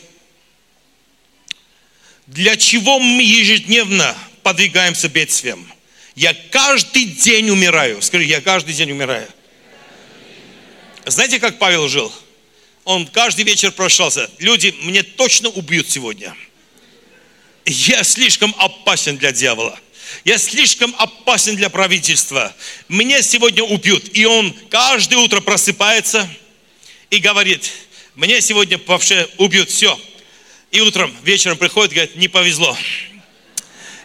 [2.25, 5.71] для чего мы ежедневно подвигаемся бедствиям?
[6.15, 8.01] Я каждый день умираю.
[8.01, 9.27] Скажи, я каждый день умираю.
[11.05, 12.11] Знаете, как Павел жил?
[12.83, 14.29] Он каждый вечер прощался.
[14.39, 16.35] Люди мне точно убьют сегодня.
[17.65, 19.79] Я слишком опасен для дьявола.
[20.25, 22.53] Я слишком опасен для правительства.
[22.89, 24.09] Меня сегодня убьют.
[24.17, 26.27] И он каждое утро просыпается
[27.11, 27.71] и говорит,
[28.15, 29.99] мне сегодня вообще убьют, все.
[30.71, 32.77] И утром, вечером приходит, говорит, не повезло.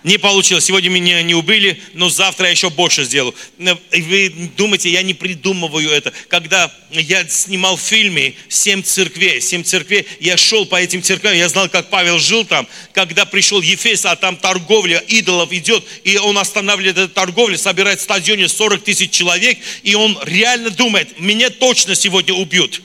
[0.07, 0.65] Не получилось.
[0.65, 3.35] Сегодня меня не убили, но завтра я еще больше сделаю.
[3.91, 6.13] И вы думаете, я не придумываю это.
[6.29, 11.49] Когда я снимал в фильме «Семь церквей», «Семь церквей», я шел по этим церквям, я
[11.49, 12.69] знал, как Павел жил там.
[12.93, 18.05] Когда пришел Ефес, а там торговля идолов идет, и он останавливает эту торговлю, собирает в
[18.05, 22.81] стадионе 40 тысяч человек, и он реально думает, меня точно сегодня убьют.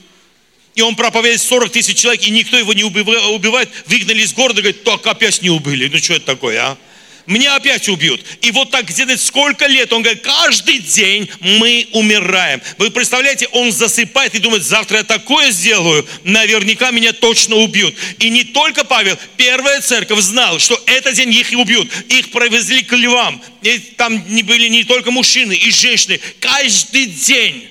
[0.74, 4.84] И он проповедует 40 тысяч человек, и никто его не убивает, выгнали из города, говорит,
[4.84, 5.88] так опять не убили.
[5.88, 6.78] Ну что это такое, а?
[7.26, 8.20] меня опять убьют.
[8.40, 12.60] И вот так где-то сколько лет, он говорит, каждый день мы умираем.
[12.78, 17.94] Вы представляете, он засыпает и думает, завтра я такое сделаю, наверняка меня точно убьют.
[18.18, 21.88] И не только Павел, первая церковь знала, что этот день их убьют.
[22.08, 23.42] Их провезли к львам.
[23.62, 26.20] И там были не только мужчины и женщины.
[26.40, 27.68] Каждый день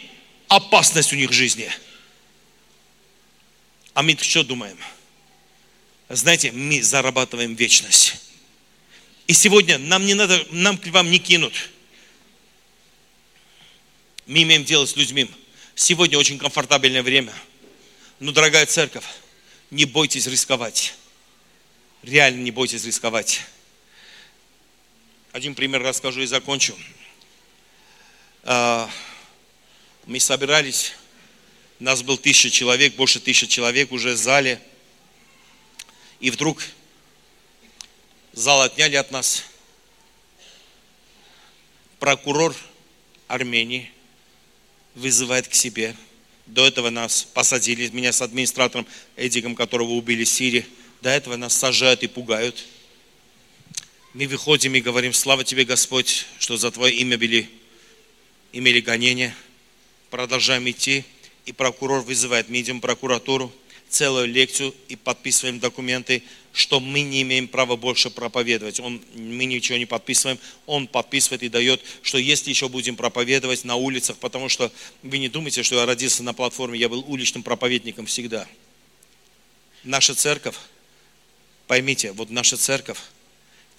[0.48, 1.70] опасность у них в жизни.
[3.94, 4.78] А мы что думаем?
[6.10, 8.16] Знаете, мы зарабатываем вечность.
[9.28, 11.54] И сегодня нам не надо, нам к вам не кинут.
[14.26, 15.30] Мы имеем дело с людьми.
[15.76, 17.34] Сегодня очень комфортабельное время.
[18.20, 19.06] Но, дорогая церковь,
[19.72, 20.94] не бойтесь рисковать.
[22.04, 23.42] Реально не бойтесь рисковать.
[25.32, 26.78] Один пример расскажу и закончу.
[28.44, 28.90] А,
[30.06, 30.94] мы собирались,
[31.82, 34.62] нас был тысяча человек, больше тысячи человек уже в зале.
[36.20, 36.62] И вдруг
[38.34, 39.44] Зал отняли от нас.
[42.00, 42.56] Прокурор
[43.28, 43.92] Армении
[44.96, 45.96] вызывает к себе.
[46.46, 50.66] До этого нас посадили, меня с администратором Эдиком, которого убили в Сирии.
[51.02, 52.66] До этого нас сажают и пугают.
[54.14, 57.50] Мы выходим и говорим, слава тебе, Господь, что за Твое имя были,
[58.54, 59.36] имели гонения.
[60.10, 61.04] Продолжаем идти.
[61.46, 63.52] И прокурор вызывает, мы идем в прокуратуру,
[63.90, 66.24] целую лекцию и подписываем документы
[66.54, 68.80] что мы не имеем права больше проповедовать.
[68.80, 73.76] Он, мы ничего не подписываем, он подписывает и дает, что если еще будем проповедовать на
[73.76, 74.72] улицах, потому что
[75.02, 78.48] вы не думайте, что я родился на платформе, я был уличным проповедником всегда.
[79.84, 80.56] Наша церковь,
[81.68, 83.00] поймите, вот наша церковь,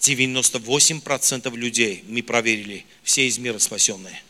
[0.01, 4.21] 98% людей мы проверили, все из мира спасенные.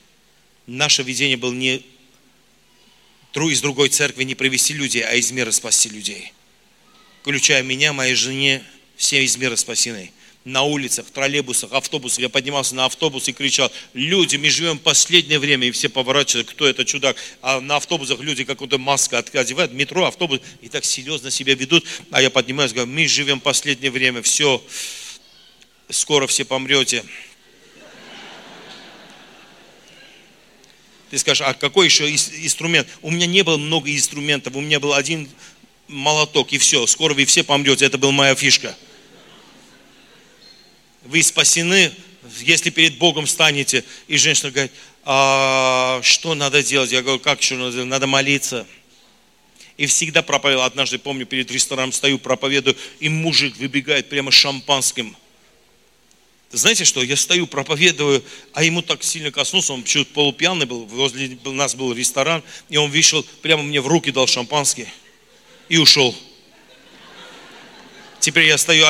[0.66, 1.82] Наше видение было не
[3.50, 6.32] из другой церкви не привести людей, а из мира спасти людей–
[7.22, 8.62] включая меня, моей жене,
[8.96, 10.10] все из мира спасены.
[10.44, 12.18] На улицах, троллейбусах, автобусах.
[12.18, 16.66] Я поднимался на автобус и кричал, люди, мы живем последнее время, и все поворачивают, кто
[16.66, 17.16] это чудак.
[17.42, 21.84] А на автобусах люди какую-то маску одевают, метро, автобус, и так серьезно себя ведут.
[22.10, 24.60] А я поднимаюсь, говорю, мы живем последнее время, все,
[25.88, 27.04] скоро все помрете.
[31.12, 32.88] Ты скажешь, а какой еще инструмент?
[33.02, 35.28] У меня не было много инструментов, у меня был один
[35.86, 38.74] молоток и все, скоро вы все помрете, это была моя фишка.
[41.04, 41.92] Вы спасены,
[42.40, 44.72] если перед Богом станете, и женщина говорит,
[45.04, 46.90] а что надо делать?
[46.90, 47.88] Я говорю, как что надо делать?
[47.90, 48.66] Надо молиться.
[49.76, 55.14] И всегда проповедовал, однажды, помню, перед рестораном стою, проповедую, и мужик выбегает прямо шампанским.
[56.52, 58.22] Знаете что, я стою, проповедую,
[58.52, 62.90] а ему так сильно коснулся, он почему-то полупьяный был, возле нас был ресторан, и он
[62.90, 64.86] вышел, прямо мне в руки дал шампанский
[65.70, 66.14] и ушел.
[68.20, 68.86] Теперь я стою,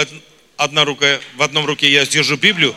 [0.57, 2.75] одна рука, в одном руке я держу Библию,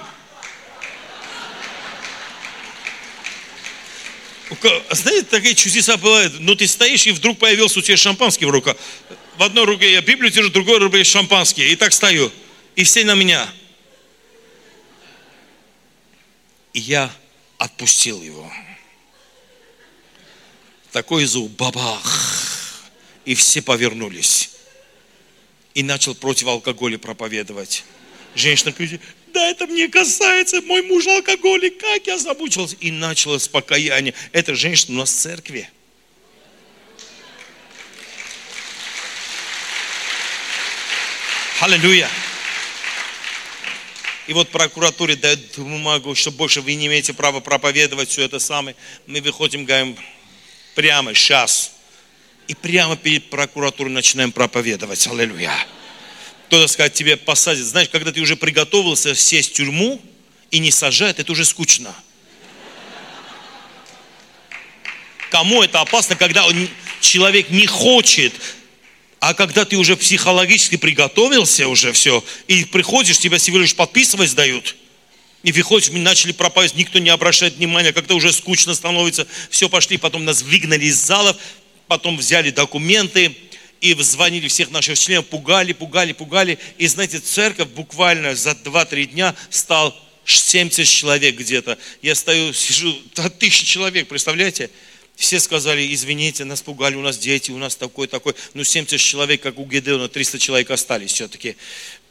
[4.92, 6.34] Знаете, такие чудеса бывают.
[6.40, 8.78] Ну, ты стоишь, и вдруг появился у тебя шампанский в руках.
[9.38, 11.72] В одной руке я Библию держу, в другой руке шампанский.
[11.72, 12.32] И так стою.
[12.76, 13.48] И все на меня.
[16.76, 17.10] И я
[17.58, 18.52] отпустил его.
[20.92, 22.92] Такой звук, бабах
[23.24, 24.50] и все повернулись.
[25.74, 27.86] И начал против алкоголя проповедовать.
[28.36, 29.00] Женщина кричит,
[29.34, 32.76] да это мне касается, мой муж алкоголик, как я замучился.
[32.82, 34.14] И началось покаяние.
[34.34, 35.70] Эта женщина у нас в церкви.
[41.62, 42.10] Аллилуйя.
[44.28, 48.76] И вот прокуратуре дает бумагу, что больше вы не имеете права проповедовать все это самое.
[49.06, 49.96] Мы выходим, говорим,
[50.74, 51.74] прямо сейчас
[52.48, 55.06] и прямо перед прокуратурой начинаем проповедовать.
[55.08, 55.54] Аллилуйя.
[56.48, 57.66] Кто-то сказать, тебе посадят.
[57.66, 60.02] Знаешь, когда ты уже приготовился сесть в тюрьму
[60.52, 61.94] и не сажают, это уже скучно.
[65.30, 66.46] Кому это опасно, когда
[67.00, 68.34] человек не хочет,
[69.28, 74.76] а когда ты уже психологически приготовился уже все, и приходишь, тебя всего лишь подписывать сдают,
[75.42, 79.98] и выходишь, мы начали проповедовать, никто не обращает внимания, когда уже скучно становится, все, пошли,
[79.98, 81.38] потом нас выгнали из залов,
[81.88, 83.36] потом взяли документы
[83.82, 86.60] и звонили всех наших членов, пугали, пугали, пугали.
[86.78, 91.80] И знаете, церковь буквально за 2-3 дня стал 70 человек где-то.
[92.04, 92.96] Я стою, сижу,
[93.40, 94.70] тысячи человек, представляете?
[95.16, 98.36] Все сказали, извините, нас пугали, у нас дети, у нас такой, такой.
[98.54, 101.56] Ну, 70 человек, как у Гедеона, 300 человек остались все-таки.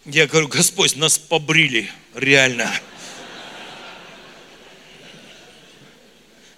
[0.06, 2.72] Я говорю, Господь, нас побрили, реально.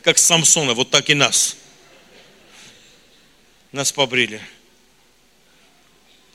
[0.02, 1.56] Как Самсона, вот так и нас
[3.76, 4.40] нас побрили.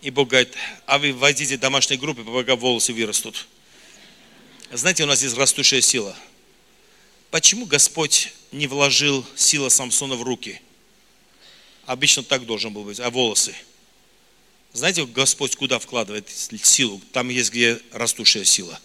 [0.01, 0.55] И Бог говорит,
[0.85, 3.47] а вы войдите в домашние группы, пока волосы вырастут.
[4.71, 6.15] Знаете, у нас есть растущая сила.
[7.31, 10.61] Почему Господь не вложил сила Самсона в руки?
[11.85, 13.55] Обычно так должен был быть, а волосы.
[14.73, 17.01] Знаете, Господь куда вкладывает силу?
[17.13, 18.79] Там есть где растущая сила.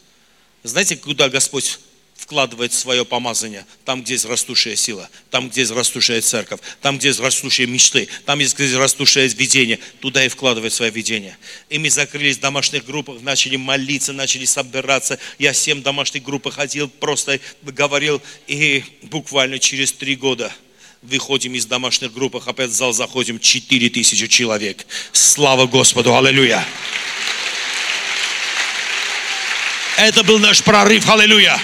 [0.63, 1.81] Знаете, куда Господь
[2.17, 7.09] вкладывает свое помазание, там, где есть растущая сила, там, где есть растущая церковь, там, где
[7.09, 11.37] есть растущие мечты, там, где есть растущее видение, туда и вкладывает свое видение.
[11.69, 15.19] И мы закрылись в домашних группах, начали молиться, начали собираться.
[15.39, 20.53] Я семь домашних групп ходил, просто говорил, и буквально через три года
[21.03, 24.85] выходим из домашних групп, опять в зал заходим, 4 тысячи человек.
[25.13, 26.67] Слава Господу, аллилуйя!
[29.97, 31.61] Это был наш прорыв, аллилуйя!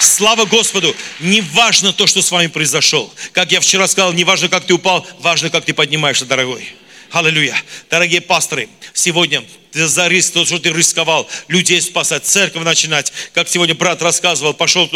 [0.00, 0.96] Слава Господу!
[1.20, 3.12] Не важно то, что с вами произошло.
[3.32, 6.74] Как я вчера сказал, не важно, как ты упал, важно, как ты поднимаешься, дорогой.
[7.12, 7.60] Аллилуйя.
[7.90, 9.42] Дорогие пасторы, сегодня
[9.72, 13.12] за риск, то, что ты рисковал, людей спасать, церковь начинать.
[13.32, 14.88] Как сегодня брат рассказывал, пошел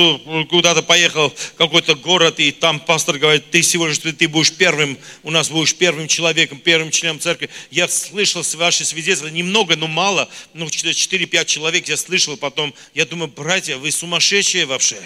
[0.49, 5.33] куда-то, поехал в какой-то город, и там пастор говорит, ты сегодня ты будешь первым, у
[5.33, 7.51] нас будешь первым человеком, первым членом церкви.
[7.73, 12.73] Я слышал ваши свидетельства, немного, но мало, ну 4-5 человек я слышал потом.
[12.95, 15.01] Я думаю, братья, вы сумасшедшие вообще.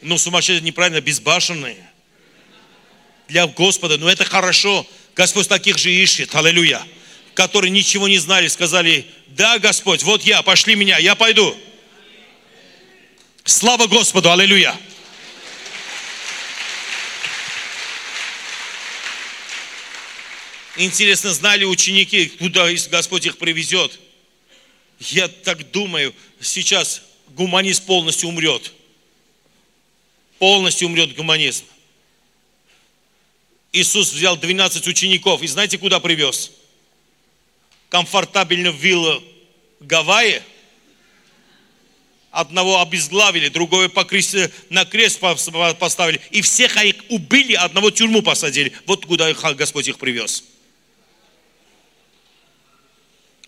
[0.00, 1.76] Ну, сумасшедшие неправильно, безбашенные.
[3.28, 4.86] Для Господа, но это хорошо.
[5.14, 6.34] Господь таких же ищет.
[6.34, 6.86] Аллилуйя
[7.34, 11.56] которые ничего не знали, сказали, да, Господь, вот я, пошли меня, я пойду.
[13.44, 14.78] Слава Господу, аллилуйя.
[20.76, 23.98] Интересно, знали ученики, куда Господь их привезет?
[25.00, 28.72] Я так думаю, сейчас гуманизм полностью умрет.
[30.38, 31.64] Полностью умрет гуманизм.
[33.72, 36.52] Иисус взял 12 учеников и знаете, куда привез?
[37.92, 39.22] комфортабельно в виллу
[39.80, 40.42] Гавайи.
[42.30, 43.88] Одного обезглавили, другого
[44.70, 46.18] на крест поставили.
[46.30, 48.72] И всех их убили, одного в тюрьму посадили.
[48.86, 50.42] Вот куда Господь их привез.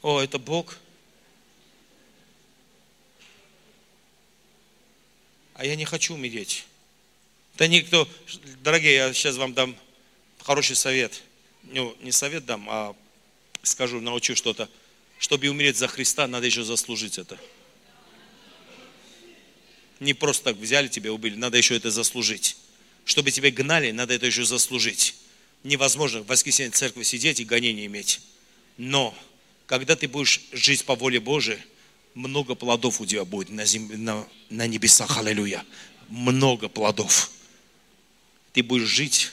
[0.03, 0.77] О, это Бог.
[5.55, 6.67] А я не хочу умереть.
[7.57, 8.07] Да никто,
[8.63, 9.75] дорогие, я сейчас вам дам
[10.45, 11.23] хороший совет.
[11.65, 12.95] Ну, не совет дам, а
[13.63, 14.69] скажу, научу что-то.
[15.19, 17.39] Чтобы умереть за Христа, надо еще заслужить это.
[20.01, 22.57] Не просто так взяли тебя, убили, надо еще это заслужить.
[23.05, 25.15] Чтобы тебя гнали, надо это еще заслужить.
[25.63, 28.21] Невозможно в воскресенье в церкви сидеть и гонение иметь.
[28.77, 29.15] Но,
[29.67, 31.59] когда ты будешь жить по воле Божией,
[32.13, 35.65] много плодов у тебя будет на, земле, на, на небесах, аллилуйя.
[36.09, 37.31] Много плодов.
[38.53, 39.33] Ты будешь жить,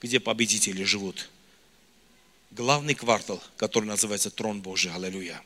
[0.00, 1.28] где победители живут
[2.50, 4.92] главный квартал, который называется Трон Божий.
[4.92, 5.40] Аллилуйя.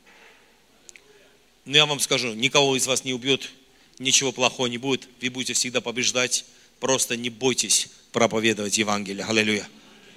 [1.64, 3.50] Но я вам скажу, никого из вас не убьет,
[3.98, 5.08] ничего плохого не будет.
[5.20, 6.44] Вы будете всегда побеждать.
[6.80, 9.24] Просто не бойтесь проповедовать Евангелие.
[9.24, 9.68] Аллилуйя.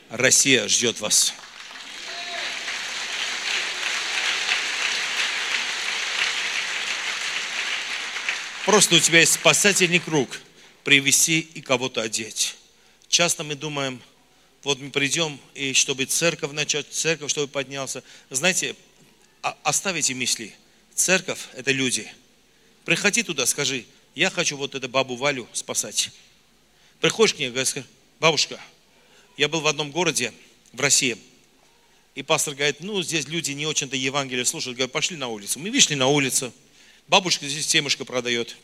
[0.10, 1.34] Россия ждет вас.
[8.66, 10.42] Просто у тебя есть спасательный круг.
[10.84, 12.56] Привести и кого-то одеть.
[13.08, 14.02] Часто мы думаем,
[14.68, 18.04] вот мы придем, и чтобы церковь начать, церковь, чтобы поднялся.
[18.30, 18.76] Знаете,
[19.64, 20.54] оставите мысли.
[20.94, 22.06] Церковь– это люди.
[22.84, 26.10] Приходи туда, скажи, я хочу вот эту бабу Валю спасать.
[27.00, 27.76] Приходишь к ней, говоришь,
[28.20, 28.60] бабушка,
[29.38, 30.34] я был в одном городе
[30.74, 31.18] в России,
[32.16, 34.76] и пастор говорит, ну, здесь люди не очень-то Евангелие слушают.
[34.76, 35.60] Говорят, пошли на улицу.
[35.60, 36.52] Мы вышли на улицу.
[37.08, 38.58] Бабушка здесь семечко продает.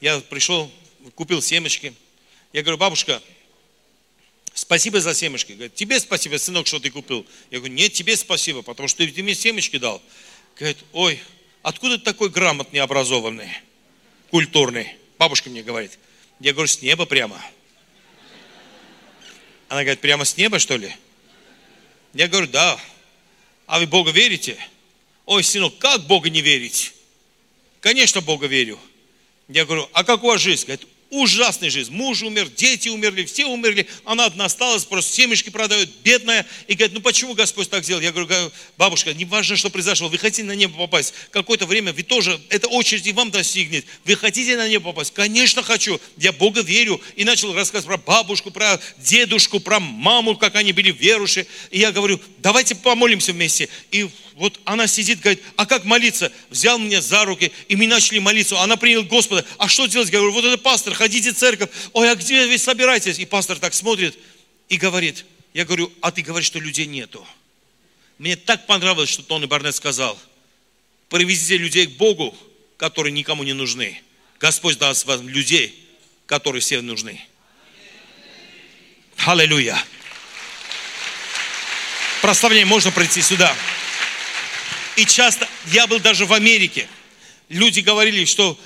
[0.00, 0.70] Я пришел,
[1.16, 1.92] купил семечки.
[2.52, 3.20] Я говорю, бабушка,
[4.60, 5.52] Спасибо за семечки.
[5.52, 7.24] Говорит, тебе спасибо, сынок, что ты купил.
[7.50, 10.02] Я говорю, нет, тебе спасибо, потому что ты мне семечки дал.
[10.54, 11.18] Говорит, ой,
[11.62, 13.48] откуда ты такой грамотный, образованный,
[14.30, 14.96] культурный?
[15.18, 15.98] Бабушка мне говорит.
[16.40, 17.42] Я говорю, с неба прямо.
[19.68, 20.94] Она говорит, прямо с неба, что ли?
[22.12, 22.78] Я говорю, да.
[23.64, 24.58] А вы Бога верите?
[25.24, 26.92] Ой, сынок, как Бога не верить?
[27.80, 28.78] Конечно, Бога верю.
[29.48, 30.66] Я говорю, а как у вас жизнь?
[30.66, 31.92] Говорит, ужасная жизнь.
[31.92, 33.86] Муж умер, дети умерли, все умерли.
[34.04, 36.46] Она одна осталась, просто семечки продает, бедная.
[36.68, 38.00] И говорит, ну почему Господь так сделал?
[38.00, 40.08] Я говорю, бабушка, не важно, что произошло.
[40.08, 41.12] Вы хотите на небо попасть.
[41.30, 43.84] Какое-то время вы тоже, эта очередь и вам достигнет.
[44.04, 45.12] Вы хотите на небо попасть?
[45.12, 46.00] Конечно, хочу.
[46.16, 47.00] Я Бога верю.
[47.16, 51.46] И начал рассказывать про бабушку, про дедушку, про маму, как они были верующие.
[51.70, 53.68] И я говорю, давайте помолимся вместе.
[53.90, 56.32] И вот она сидит, говорит, а как молиться?
[56.48, 58.60] Взял меня за руки, и мы начали молиться.
[58.60, 59.44] Она приняла Господа.
[59.58, 60.10] А что делать?
[60.10, 61.70] Я говорю, вот это пастор, ходите в церковь.
[61.92, 63.18] Ой, а где вы собираетесь?
[63.18, 64.18] И пастор так смотрит
[64.68, 67.26] и говорит, я говорю, а ты говоришь, что людей нету.
[68.18, 70.18] Мне так понравилось, что Тони Барнет сказал,
[71.08, 72.36] привезите людей к Богу,
[72.76, 74.00] которые никому не нужны.
[74.38, 75.74] Господь даст вам людей,
[76.26, 77.20] которые всем нужны.
[79.18, 79.82] Аллилуйя.
[82.22, 83.54] Прославление можно пройти сюда.
[84.96, 86.86] И часто, я был даже в Америке,
[87.48, 88.58] люди говорили, что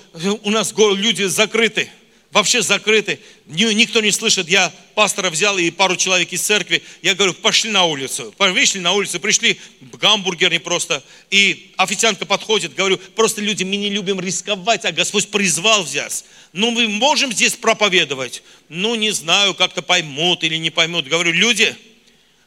[0.43, 1.91] у нас люди закрыты
[2.35, 4.49] вообще закрыты, никто не слышит.
[4.49, 8.35] Я пастора взял и пару человек из церкви, я говорю, пошли на улицу.
[8.37, 11.03] Вышли на улицу, пришли гамбургер не просто.
[11.31, 16.25] И официантка подходит, говорю, просто люди, мы не любим рисковать, а Господь призвал взять.
[16.53, 18.43] Ну, мы можем здесь проповедовать?
[18.69, 21.07] Ну, не знаю, как-то поймут или не поймут.
[21.07, 21.77] Говорю, люди,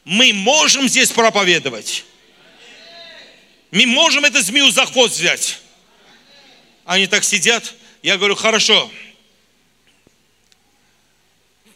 [0.04, 2.04] мы можем здесь проповедовать.
[3.70, 5.60] Мы можем это змею заход взять.
[6.84, 7.74] Они так сидят.
[8.02, 8.90] Я говорю, хорошо,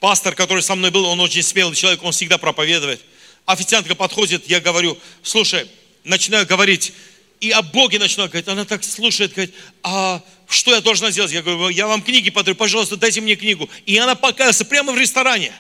[0.02, 3.00] Пастор, который со мной был, он очень смелый человек, он всегда проповедует.
[3.46, 5.70] Официантка подходит, я говорю, слушай,
[6.02, 6.92] начинаю говорить,
[7.38, 8.48] и о Боге начинаю говорить.
[8.48, 9.54] Она так слушает, говорит,
[9.84, 11.30] а что я должна сделать?
[11.30, 13.70] Я говорю, я вам книги подарю, пожалуйста, дайте мне книгу.
[13.86, 15.52] И она покаялась прямо в ресторане.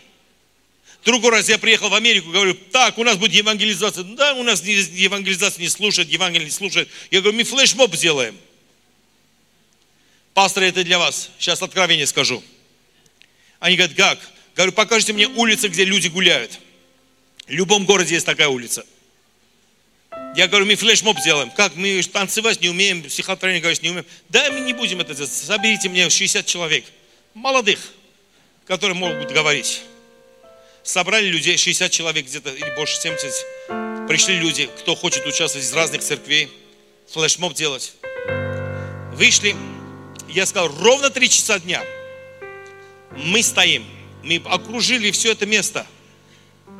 [1.04, 4.04] Другой раз я приехал в Америку, говорю, так, у нас будет евангелизация.
[4.04, 6.88] Да, у нас евангелизация не слушает, Евангелие не слушает.
[7.10, 8.38] Я говорю, мы флешмоб сделаем.
[10.32, 11.30] Пастор, это для вас.
[11.38, 12.42] Сейчас откровение скажу.
[13.58, 14.18] Они говорят, как?
[14.54, 16.60] Говорю, покажите мне улицы, где люди гуляют.
[17.46, 18.86] В любом городе есть такая улица.
[20.36, 21.50] Я говорю, мы флешмоб сделаем.
[21.50, 21.74] Как?
[21.74, 24.06] Мы танцевать не умеем, психотерапию говорить не умеем.
[24.28, 25.32] Да, мы не будем это делать.
[25.32, 26.84] Соберите мне 60 человек,
[27.34, 27.80] молодых,
[28.66, 29.82] которые могут говорить.
[30.84, 34.08] Собрали людей, 60 человек где-то, или больше 70.
[34.08, 36.48] Пришли люди, кто хочет участвовать из разных церквей,
[37.12, 37.92] флешмоб делать.
[39.14, 39.54] Вышли,
[40.28, 41.82] я сказал, ровно 3 часа дня–
[43.16, 43.84] мы стоим,
[44.22, 45.86] мы окружили все это место.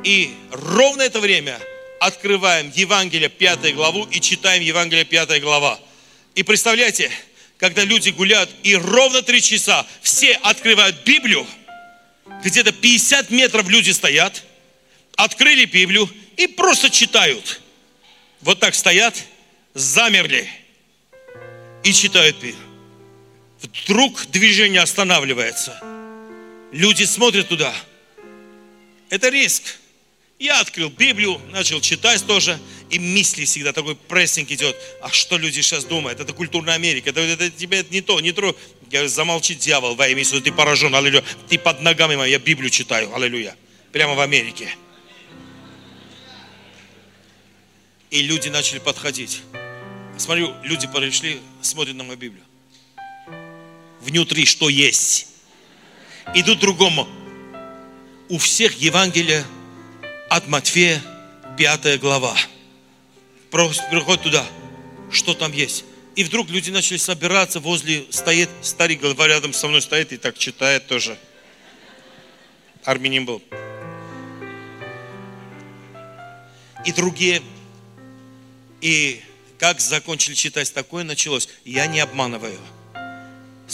[0.04, 1.58] И ровно это время
[2.00, 5.78] открываем Евангелие 5 главу и читаем Евангелие 5 глава.
[6.34, 7.10] И представляете,
[7.58, 11.46] когда люди гуляют, и ровно 3 часа все открывают Библию,
[12.44, 14.42] где-то 50 метров люди стоят,
[15.16, 17.60] открыли Библию и просто читают.
[18.40, 19.14] Вот так стоят,
[19.74, 20.48] замерли
[21.82, 22.56] и читают Библию.
[23.62, 25.80] Вдруг движение останавливается–
[26.72, 27.74] Люди смотрят туда.
[29.10, 29.78] Это риск.
[30.38, 32.58] Я открыл Библию, начал читать тоже,
[32.88, 34.74] и мысли всегда такой прессинг идет.
[35.02, 36.18] А что люди сейчас думают?
[36.18, 38.56] Это культурная Америка, это, это тебе не то, не то.
[38.92, 41.24] Я говорю, замолчи, дьявол, во имя Иисуса, ты поражен, аллилуйя.
[41.48, 43.56] Ты под ногами моим, я Библию читаю, аллилуйя.
[43.90, 44.68] Прямо в Америке.
[48.10, 49.40] И люди начали подходить.
[50.18, 52.44] Смотрю, люди пришли, смотрят на мою Библию.
[54.02, 55.32] Внутри что есть?
[56.34, 57.08] идут другому.
[58.28, 59.44] У всех Евангелие
[60.28, 61.02] от Матфея,
[61.58, 62.36] 5 глава.
[63.50, 64.46] Приходит туда,
[65.10, 65.84] что там есть.
[66.14, 70.36] И вдруг люди начали собираться возле, стоит старик, голова рядом со мной стоит и так
[70.36, 71.16] читает тоже.
[72.84, 73.42] Армянин был.
[76.84, 77.42] И другие.
[78.80, 79.22] И
[79.58, 81.48] как закончили читать, такое началось.
[81.64, 82.58] Я не обманываю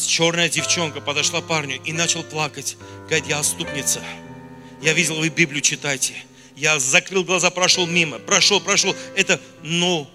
[0.06, 2.76] черная девчонка подошла парню и начал плакать.
[3.06, 4.02] Говорит, я отступница.
[4.82, 6.14] Я видел, вы Библию читаете.
[6.56, 8.18] Я закрыл глаза, прошел мимо.
[8.18, 8.94] Прошел, прошел.
[9.16, 10.08] Это, ну,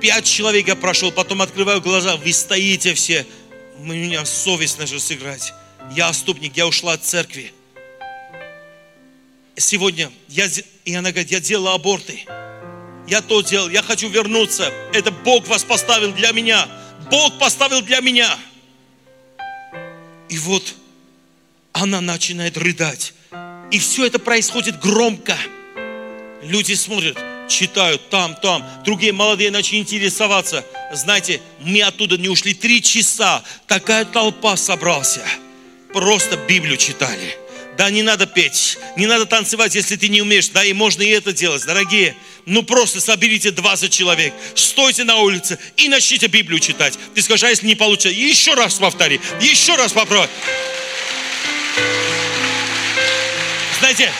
[0.00, 2.16] пять человек я прошел, потом открываю глаза.
[2.16, 3.26] Вы стоите все.
[3.78, 5.52] У меня совесть начала сыграть.
[5.94, 7.52] Я отступник, я ушла от церкви.
[9.56, 10.46] Сегодня, я,
[10.84, 12.24] и она говорит, я делала аборты.
[13.08, 14.72] Я то делал, я хочу вернуться.
[14.92, 16.68] Это Бог вас поставил для меня.
[17.10, 18.38] Бог поставил для меня.
[20.28, 20.74] И вот
[21.72, 23.14] она начинает рыдать.
[23.70, 25.36] И все это происходит громко.
[26.42, 27.16] Люди смотрят,
[27.48, 28.64] читают там, там.
[28.84, 30.64] Другие молодые начали интересоваться.
[30.92, 33.42] Знаете, мы оттуда не ушли три часа.
[33.66, 35.22] Такая толпа собрался.
[35.92, 37.38] Просто Библию читали.
[37.78, 40.48] Да, не надо петь, не надо танцевать, если ты не умеешь.
[40.48, 42.16] Да, и можно и это делать, дорогие.
[42.44, 46.98] Ну просто соберите 20 человек, стойте на улице и начните Библию читать.
[47.14, 50.28] Ты скажешь, а если не получится, еще раз повтори, еще раз попробуй.
[53.78, 54.10] Знаете,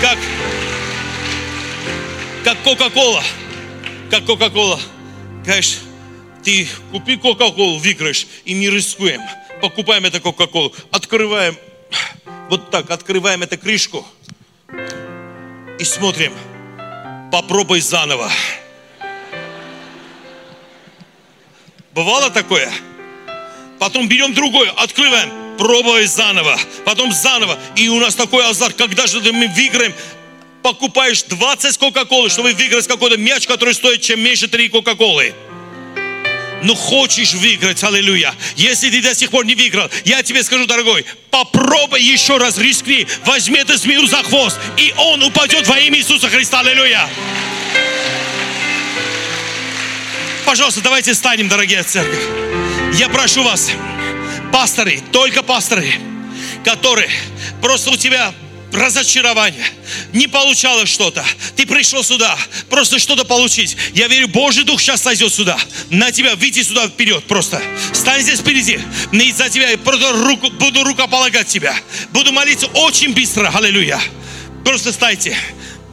[0.00, 0.18] как,
[2.44, 3.22] как Кока-Кола,
[4.10, 4.80] как Кока-Кола.
[5.44, 5.78] Говоришь,
[6.42, 9.20] ты купи Кока-Колу, выиграешь, и не рискуем.
[9.60, 11.56] Покупаем это Кока-Колу, открываем
[12.50, 14.04] вот так открываем эту крышку
[15.78, 16.34] и смотрим,
[17.30, 18.28] попробуй заново.
[21.94, 22.72] Бывало такое?
[23.78, 27.56] Потом берем другой, открываем, пробуй заново, потом заново.
[27.76, 29.94] И у нас такой азарт, когда же мы выиграем,
[30.62, 35.34] покупаешь 20 Кока-Колы, чтобы выиграть какой-то мяч, который стоит чем меньше 3 Кока-Колы.
[36.62, 38.34] но хочешь выиграть, аллилуйя.
[38.56, 43.06] Если ты до сих пор не выиграл, я тебе скажу, дорогой, попробуй еще раз, рискни,
[43.24, 47.08] возьми эту змею за хвост, и он упадет во имя Иисуса Христа, аллилуйя.
[50.44, 52.22] Пожалуйста, давайте станем, дорогие церковь.
[52.94, 53.70] Я прошу вас,
[54.52, 55.94] пасторы, только пасторы,
[56.64, 57.10] которые
[57.62, 58.34] просто у тебя
[58.72, 59.66] разочарование,
[60.12, 61.24] не получалось что-то,
[61.56, 62.36] ты пришел сюда,
[62.68, 63.76] просто что-то получить.
[63.94, 65.58] Я верю, Божий Дух сейчас сойдет сюда,
[65.90, 67.62] на тебя, выйти сюда вперед просто.
[67.92, 68.80] Стань здесь впереди,
[69.12, 71.74] и за тебя просто руку, буду рукополагать тебя.
[72.10, 74.00] Буду молиться очень быстро, аллилуйя.
[74.64, 75.36] Просто стайте.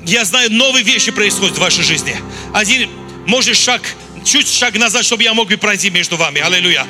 [0.06, 2.16] Я знаю, новые вещи происходят в вашей жизни.
[2.54, 2.90] Один,
[3.26, 3.82] может, шаг,
[4.24, 6.40] чуть шаг назад, чтобы я мог бы пройти между вами.
[6.40, 6.86] Аллилуйя.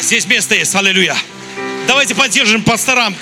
[0.00, 1.16] Здесь место есть, аллилуйя.
[1.86, 3.16] Давайте поддержим пасторам.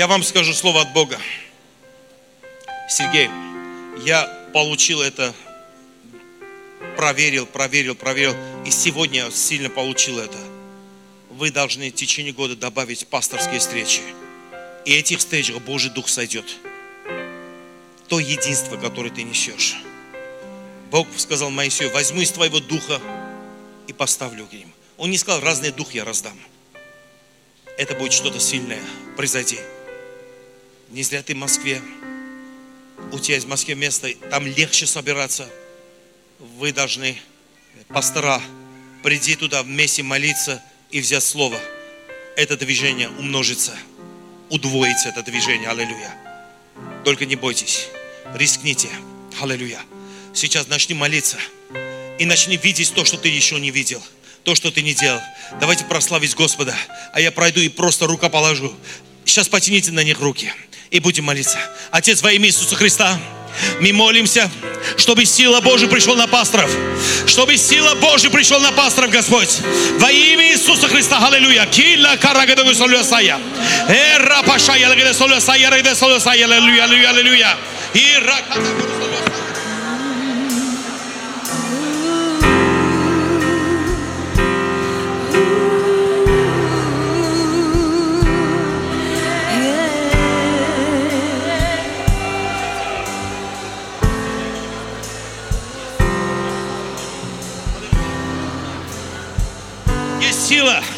[0.00, 1.18] Я вам скажу слово от Бога.
[2.88, 3.28] Сергей,
[4.02, 4.24] я
[4.54, 5.34] получил это,
[6.96, 10.38] проверил, проверил, проверил, и сегодня сильно получил это.
[11.28, 14.00] Вы должны в течение года добавить пасторские встречи.
[14.86, 16.46] И этих встречах Божий Дух сойдет.
[18.08, 19.76] То единство, которое ты несешь.
[20.90, 23.02] Бог сказал Моисею, возьму из твоего духа
[23.86, 24.72] и поставлю к ним.
[24.96, 26.40] Он не сказал, разный дух я раздам.
[27.76, 28.80] Это будет что-то сильное
[29.14, 29.58] произойти.
[30.90, 31.80] Не зря ты в Москве.
[33.12, 35.48] У тебя есть в Москве место, там легче собираться.
[36.58, 37.16] Вы должны,
[37.88, 38.42] пастора,
[39.04, 40.60] приди туда вместе молиться
[40.90, 41.58] и взять слово.
[42.36, 43.76] Это движение умножится,
[44.48, 45.68] удвоится это движение.
[45.68, 46.12] Аллилуйя.
[47.04, 47.86] Только не бойтесь,
[48.34, 48.88] рискните.
[49.40, 49.80] Аллилуйя.
[50.34, 51.38] Сейчас начни молиться
[52.18, 54.02] и начни видеть то, что ты еще не видел
[54.42, 55.20] то, что ты не делал.
[55.60, 56.74] Давайте прославить Господа.
[57.12, 58.74] А я пройду и просто рука положу.
[59.26, 60.50] Сейчас потяните на них руки
[60.90, 61.58] и будем молиться.
[61.90, 63.18] Отец, во имя Иисуса Христа,
[63.80, 64.50] мы молимся,
[64.96, 66.70] чтобы сила Божия пришла на пасторов.
[67.26, 69.58] Чтобы сила Божия пришла на пасторов, Господь.
[69.98, 71.66] Во имя Иисуса Христа, аллилуйя.
[71.66, 73.38] Килла карагадогу солюсая.
[73.88, 77.56] Эра пашая, лагеде солюсая, лагеде солюсая, аллилуйя, аллилуйя, аллилуйя.
[77.94, 78.89] И ракатагу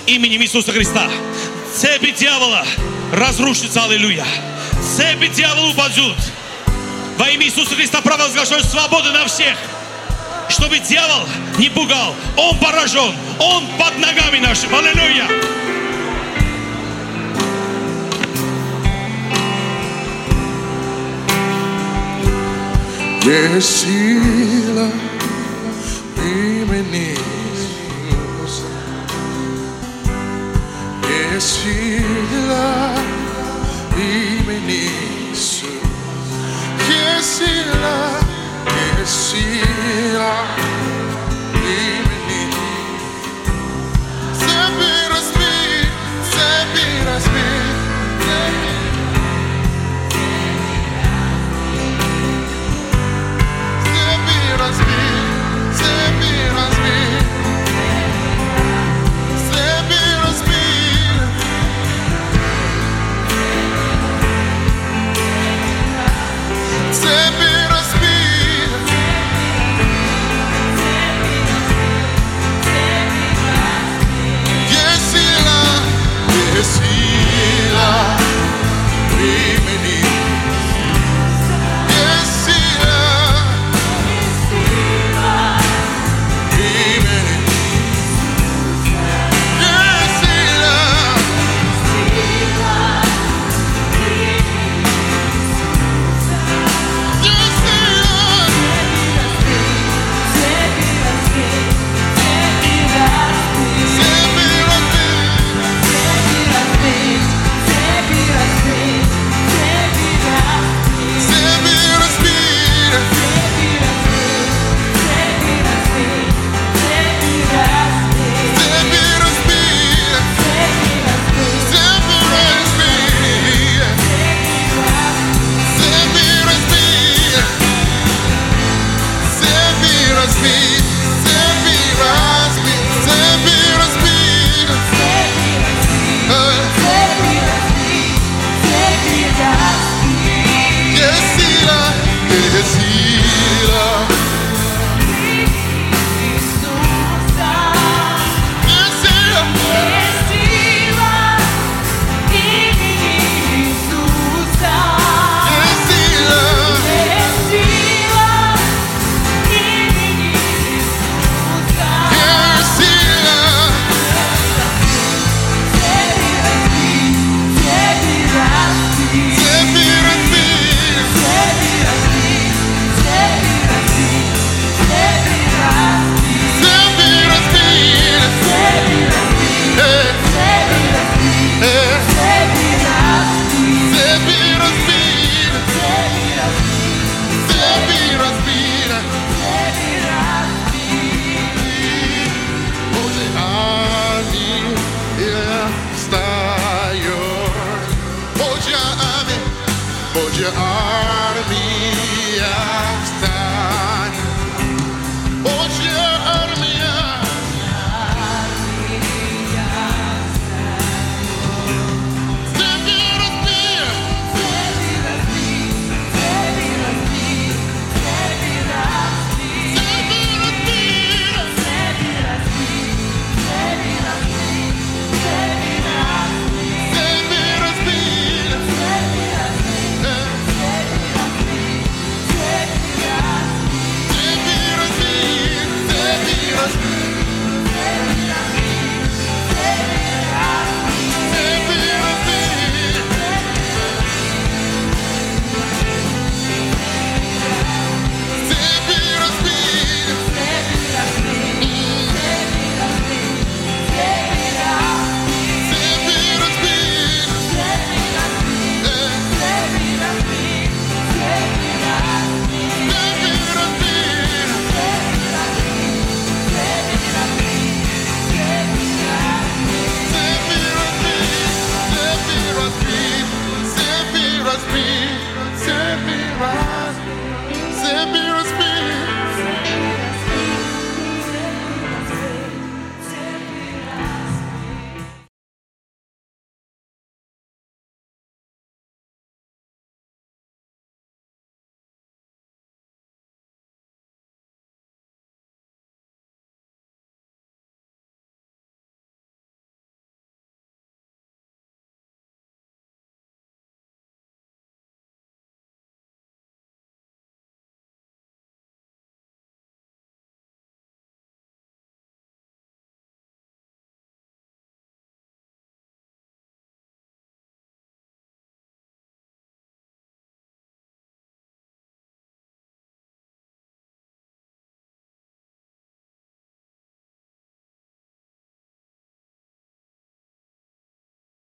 [0.06, 1.08] именем Иисуса Христа.
[1.76, 2.64] Цепи дьявола
[3.12, 4.26] разрушится, аллилуйя.
[4.96, 6.16] Цепи дьявола упадут.
[7.18, 9.56] Во имя Иисуса Христа провозглашаю свободу на всех.
[10.48, 11.26] Чтобы дьявол
[11.58, 12.14] не пугал.
[12.36, 13.14] Он поражен.
[13.38, 14.74] Он под ногами нашими.
[14.76, 15.28] Аллилуйя.
[23.24, 24.90] Есть сила
[31.42, 32.94] Есть сила
[33.90, 34.90] в имени
[35.32, 35.66] Иисуса.
[36.88, 38.10] Есть сила,
[39.00, 40.34] есть сила
[41.52, 42.12] в имени